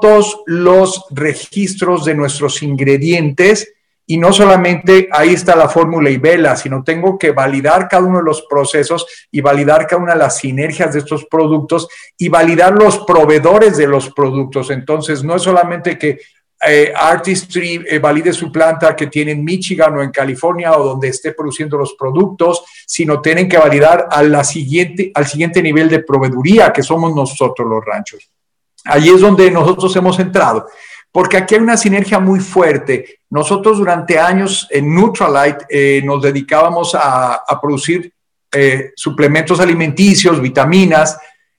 todos 0.00 0.42
los 0.46 1.06
registros 1.10 2.04
de 2.04 2.14
nuestros 2.14 2.62
ingredientes 2.62 3.72
y 4.10 4.16
no 4.16 4.32
solamente 4.32 5.08
ahí 5.12 5.34
está 5.34 5.54
la 5.54 5.68
fórmula 5.68 6.10
y 6.10 6.16
vela, 6.16 6.56
sino 6.56 6.82
tengo 6.82 7.16
que 7.16 7.30
validar 7.30 7.86
cada 7.86 8.04
uno 8.04 8.18
de 8.18 8.24
los 8.24 8.42
procesos 8.42 9.06
y 9.30 9.40
validar 9.40 9.86
cada 9.86 10.02
una 10.02 10.14
de 10.14 10.18
las 10.18 10.38
sinergias 10.38 10.92
de 10.92 10.98
estos 10.98 11.26
productos 11.26 11.86
y 12.18 12.28
validar 12.28 12.72
los 12.74 12.98
proveedores 13.06 13.76
de 13.76 13.86
los 13.86 14.12
productos. 14.12 14.70
Entonces, 14.70 15.22
no 15.22 15.36
es 15.36 15.42
solamente 15.42 15.96
que 15.96 16.18
eh, 16.66 16.92
Artistry 16.94 17.84
eh, 17.88 18.00
valide 18.00 18.32
su 18.32 18.50
planta 18.50 18.96
que 18.96 19.06
tiene 19.06 19.30
en 19.30 19.44
Michigan 19.44 19.96
o 19.96 20.02
en 20.02 20.10
California 20.10 20.72
o 20.76 20.84
donde 20.84 21.06
esté 21.06 21.32
produciendo 21.32 21.78
los 21.78 21.94
productos, 21.94 22.64
sino 22.86 23.20
tienen 23.20 23.48
que 23.48 23.58
validar 23.58 24.08
a 24.10 24.24
la 24.24 24.42
siguiente, 24.42 25.12
al 25.14 25.26
siguiente 25.26 25.62
nivel 25.62 25.88
de 25.88 26.00
proveeduría, 26.00 26.72
que 26.72 26.82
somos 26.82 27.14
nosotros 27.14 27.68
los 27.68 27.84
ranchos. 27.84 28.28
Allí 28.84 29.10
es 29.10 29.20
donde 29.20 29.50
nosotros 29.50 29.94
hemos 29.96 30.18
entrado, 30.18 30.66
porque 31.12 31.36
aquí 31.36 31.54
hay 31.54 31.60
una 31.60 31.76
sinergia 31.76 32.18
muy 32.18 32.40
fuerte. 32.40 33.20
Nosotros 33.30 33.78
durante 33.78 34.18
años 34.18 34.66
en 34.70 34.94
Neutralite 34.94 35.66
eh, 35.68 36.02
nos 36.04 36.22
dedicábamos 36.22 36.94
a, 36.94 37.42
producir 37.60 38.12
eh, 38.52 38.92
suplementos 38.96 39.60
alimenticios, 39.60 40.40
vitaminas, 40.40 41.18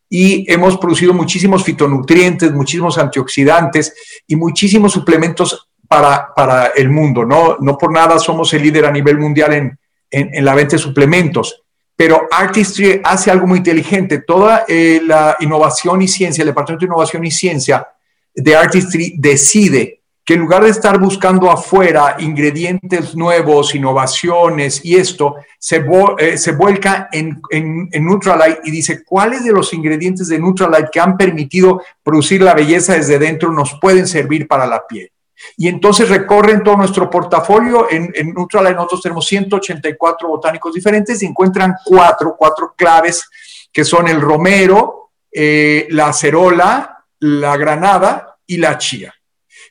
y 0.09 0.51
hemos 0.51 0.77
producido 0.77 1.13
muchísimos 1.13 1.63
fitonutrientes, 1.63 2.51
muchísimos 2.51 2.97
antioxidantes 2.97 3.93
y 4.27 4.35
muchísimos 4.35 4.91
suplementos 4.91 5.69
para, 5.87 6.33
para 6.35 6.67
el 6.67 6.89
mundo. 6.89 7.23
¿no? 7.23 7.57
no 7.61 7.77
por 7.77 7.93
nada 7.93 8.19
somos 8.19 8.53
el 8.53 8.63
líder 8.63 8.85
a 8.85 8.91
nivel 8.91 9.17
mundial 9.17 9.53
en, 9.53 9.79
en 10.09 10.43
la 10.43 10.53
venta 10.53 10.75
de 10.75 10.81
suplementos 10.81 11.60
pero 12.01 12.27
Artistry 12.31 12.99
hace 13.03 13.29
algo 13.29 13.45
muy 13.45 13.59
inteligente. 13.59 14.17
Toda 14.17 14.65
eh, 14.67 15.03
la 15.05 15.37
innovación 15.39 16.01
y 16.01 16.07
ciencia, 16.07 16.41
el 16.41 16.47
Departamento 16.47 16.83
de 16.83 16.87
Innovación 16.87 17.23
y 17.23 17.29
Ciencia 17.29 17.87
de 18.33 18.55
Artistry 18.55 19.13
decide 19.19 20.01
que 20.25 20.33
en 20.33 20.39
lugar 20.39 20.63
de 20.63 20.71
estar 20.71 20.99
buscando 20.99 21.51
afuera 21.51 22.15
ingredientes 22.17 23.15
nuevos, 23.15 23.75
innovaciones 23.75 24.83
y 24.83 24.95
esto, 24.95 25.35
se, 25.59 25.85
eh, 26.17 26.39
se 26.39 26.53
vuelca 26.53 27.07
en, 27.11 27.39
en, 27.51 27.87
en 27.91 28.07
Neutralite 28.07 28.61
y 28.63 28.71
dice 28.71 29.03
cuáles 29.03 29.43
de 29.43 29.51
los 29.51 29.71
ingredientes 29.71 30.27
de 30.27 30.39
Neutralite 30.39 30.89
que 30.91 30.99
han 30.99 31.15
permitido 31.15 31.83
producir 32.01 32.41
la 32.41 32.55
belleza 32.55 32.95
desde 32.95 33.19
dentro 33.19 33.51
nos 33.51 33.77
pueden 33.79 34.07
servir 34.07 34.47
para 34.47 34.65
la 34.65 34.87
piel. 34.87 35.11
Y 35.57 35.67
entonces 35.67 36.09
recorren 36.09 36.63
todo 36.63 36.77
nuestro 36.77 37.09
portafolio. 37.09 37.87
En, 37.89 38.11
en 38.15 38.33
nosotros 38.33 39.01
tenemos 39.01 39.25
184 39.25 40.27
botánicos 40.27 40.73
diferentes 40.73 41.21
y 41.21 41.25
encuentran 41.25 41.75
cuatro, 41.85 42.35
cuatro 42.37 42.73
claves 42.75 43.29
que 43.71 43.83
son 43.83 44.07
el 44.07 44.21
romero, 44.21 45.11
eh, 45.31 45.87
la 45.91 46.07
acerola, 46.07 47.05
la 47.19 47.55
granada 47.57 48.37
y 48.45 48.57
la 48.57 48.77
chía. 48.77 49.13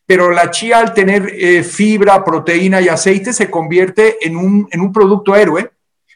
Pero 0.07 0.31
la 0.31 0.51
chía 0.51 0.79
al 0.79 0.95
tener 0.95 1.31
eh, 1.35 1.63
fibra, 1.63 2.25
proteína 2.25 2.81
y 2.81 2.89
aceite 2.89 3.33
se 3.33 3.51
convierte 3.51 4.27
en 4.27 4.37
un, 4.37 4.69
en 4.71 4.81
un 4.81 4.93
producto 4.93 5.37
héroe 5.37 5.71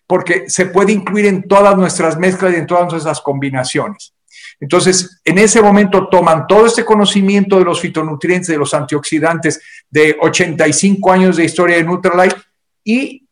porque 0.07 0.49
se 0.49 0.67
puede 0.67 0.93
incluir 0.93 1.27
en 1.27 1.47
todas 1.47 1.77
nuestras 1.77 2.19
mezclas 2.19 2.55
y 2.55 2.57
en 2.57 2.67
todas 2.67 2.91
nuestras 2.91 3.21
combinaciones. 3.21 4.14
Entonces, 4.61 5.21
en 5.25 5.39
ese 5.39 5.61
momento 5.61 6.09
toman 6.09 6.47
todo 6.47 6.67
este 6.67 6.85
conocimiento 6.85 7.59
de 7.59 7.65
los 7.65 7.81
fitonutrientes, 7.81 8.49
de 8.49 8.59
los 8.59 8.75
antioxidantes, 8.75 9.61
de 9.91 10.17
85 10.21 11.13
años 11.13 11.37
de 11.37 11.45
historia 11.45 11.77
de 11.77 11.85
Nutrilite 11.85 12.37
y 12.83 13.29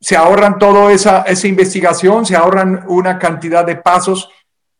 se 0.00 0.16
ahorran 0.16 0.58
toda 0.58 0.92
esa, 0.92 1.22
esa 1.22 1.46
investigación, 1.46 2.24
se 2.24 2.36
ahorran 2.36 2.84
una 2.88 3.18
cantidad 3.18 3.64
de 3.64 3.76
pasos 3.76 4.30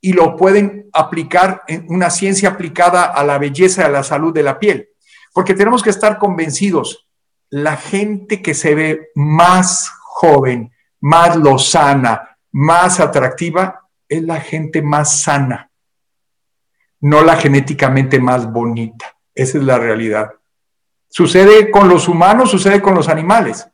y 0.00 0.14
lo 0.14 0.34
pueden 0.36 0.88
aplicar 0.92 1.62
en 1.68 1.84
una 1.88 2.10
ciencia 2.10 2.50
aplicada 2.50 3.04
a 3.04 3.22
la 3.22 3.38
belleza 3.38 3.84
a 3.84 3.90
la 3.90 4.02
salud 4.02 4.32
de 4.32 4.42
la 4.42 4.58
piel. 4.58 4.88
Porque 5.32 5.54
tenemos 5.54 5.82
que 5.82 5.90
estar 5.90 6.18
convencidos, 6.18 7.08
la 7.50 7.76
gente 7.76 8.40
que 8.40 8.54
se 8.54 8.74
ve 8.74 9.08
más 9.14 9.90
joven, 10.00 10.72
más 11.00 11.36
lozana, 11.36 12.36
más 12.52 13.00
atractiva, 13.00 13.79
es 14.10 14.22
la 14.24 14.40
gente 14.40 14.82
más 14.82 15.22
sana, 15.22 15.70
no 17.00 17.22
la 17.22 17.36
genéticamente 17.36 18.18
más 18.18 18.50
bonita. 18.52 19.16
Esa 19.32 19.58
es 19.58 19.64
la 19.64 19.78
realidad. 19.78 20.32
Sucede 21.08 21.70
con 21.70 21.88
los 21.88 22.08
humanos, 22.08 22.50
sucede 22.50 22.82
con 22.82 22.94
los 22.94 23.08
animales. 23.08 23.66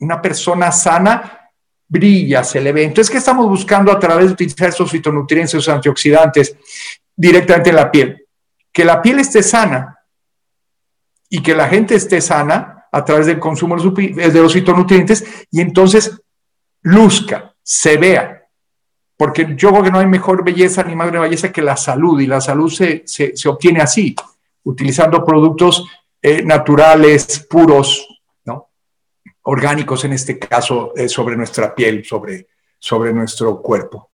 Una 0.00 0.22
persona 0.22 0.70
sana 0.70 1.50
brilla, 1.88 2.44
se 2.44 2.60
le 2.60 2.72
ve. 2.72 2.84
Entonces, 2.84 3.10
¿qué 3.10 3.18
estamos 3.18 3.48
buscando 3.48 3.90
a 3.90 3.98
través 3.98 4.26
de 4.26 4.32
utilizar 4.34 4.68
esos 4.68 4.90
fitonutrientes, 4.90 5.54
esos 5.54 5.68
antioxidantes 5.68 6.56
directamente 7.16 7.70
en 7.70 7.76
la 7.76 7.90
piel? 7.90 8.24
Que 8.72 8.84
la 8.84 9.02
piel 9.02 9.18
esté 9.18 9.42
sana 9.42 9.98
y 11.28 11.42
que 11.42 11.56
la 11.56 11.68
gente 11.68 11.96
esté 11.96 12.20
sana 12.20 12.86
a 12.92 13.04
través 13.04 13.26
del 13.26 13.40
consumo 13.40 13.76
de 13.76 14.40
los 14.40 14.52
fitonutrientes 14.52 15.24
y 15.50 15.60
entonces 15.60 16.20
luzca, 16.82 17.54
se 17.62 17.96
vea, 17.96 18.37
porque 19.18 19.56
yo 19.56 19.70
creo 19.70 19.82
que 19.82 19.90
no 19.90 19.98
hay 19.98 20.06
mejor 20.06 20.44
belleza 20.44 20.84
ni 20.84 20.94
más 20.94 21.10
belleza 21.10 21.52
que 21.52 21.60
la 21.60 21.76
salud, 21.76 22.20
y 22.20 22.26
la 22.28 22.40
salud 22.40 22.70
se, 22.70 23.04
obtiene 23.48 23.80
así, 23.80 24.14
utilizando 24.62 25.24
productos 25.24 25.84
eh, 26.22 26.42
naturales, 26.44 27.44
puros, 27.50 28.06
¿no? 28.44 28.70
orgánicos 29.42 30.04
en 30.04 30.12
este 30.12 30.38
caso, 30.38 30.92
eh, 30.96 31.08
sobre 31.08 31.36
nuestra 31.36 31.74
piel, 31.74 32.04
sobre, 32.04 32.46
sobre 32.78 33.12
nuestro 33.12 33.60
cuerpo. 33.60 34.12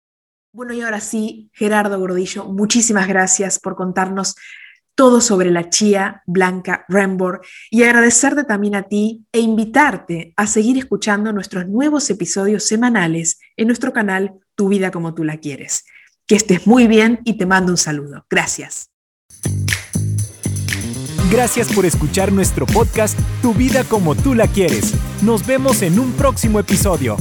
Bueno, 0.53 0.73
y 0.73 0.83
ahora 0.83 1.01
sí, 1.01 1.51
Gerardo 1.53 1.99
Gordillo, 1.99 2.45
muchísimas 2.45 3.09
gracias 3.09 3.59
por 3.59 3.75
contarnos 3.75 4.37
todo 4.95 5.21
sobre 5.21 5.51
la 5.51 5.69
chía 5.69 6.23
blanca 6.27 6.85
Rembor 6.89 7.41
y 7.71 7.83
agradecerte 7.83 8.45
también 8.45 8.77
a 8.77 8.83
ti 8.85 9.27
e 9.33 9.41
invitarte 9.41 10.33
a 10.37 10.47
seguir 10.47 10.79
escuchando 10.79 11.33
nuestros 11.33 11.67
nuevos 11.67 12.09
episodios 12.11 12.65
semanales 12.67 13.41
en 13.57 13.67
nuestro 13.67 13.93
canal 13.93 14.42
Tu 14.63 14.69
vida 14.69 14.93
como 14.93 15.13
tú 15.13 15.25
la 15.25 15.39
quieres. 15.39 15.87
Que 16.25 16.37
estés 16.37 16.69
muy 16.69 16.87
bien 16.87 17.19
y 17.25 17.33
te 17.33 17.47
mando 17.47 17.73
un 17.73 17.77
saludo. 17.77 18.25
Gracias. 18.31 18.91
Gracias 21.33 21.73
por 21.75 21.85
escuchar 21.85 22.31
nuestro 22.31 22.65
podcast 22.67 23.19
Tu 23.43 23.55
vida 23.55 23.83
como 23.83 24.15
tú 24.15 24.37
la 24.37 24.47
quieres. 24.47 24.95
Nos 25.21 25.45
vemos 25.45 25.83
en 25.83 25.99
un 25.99 26.13
próximo 26.13 26.61
episodio. 26.61 27.17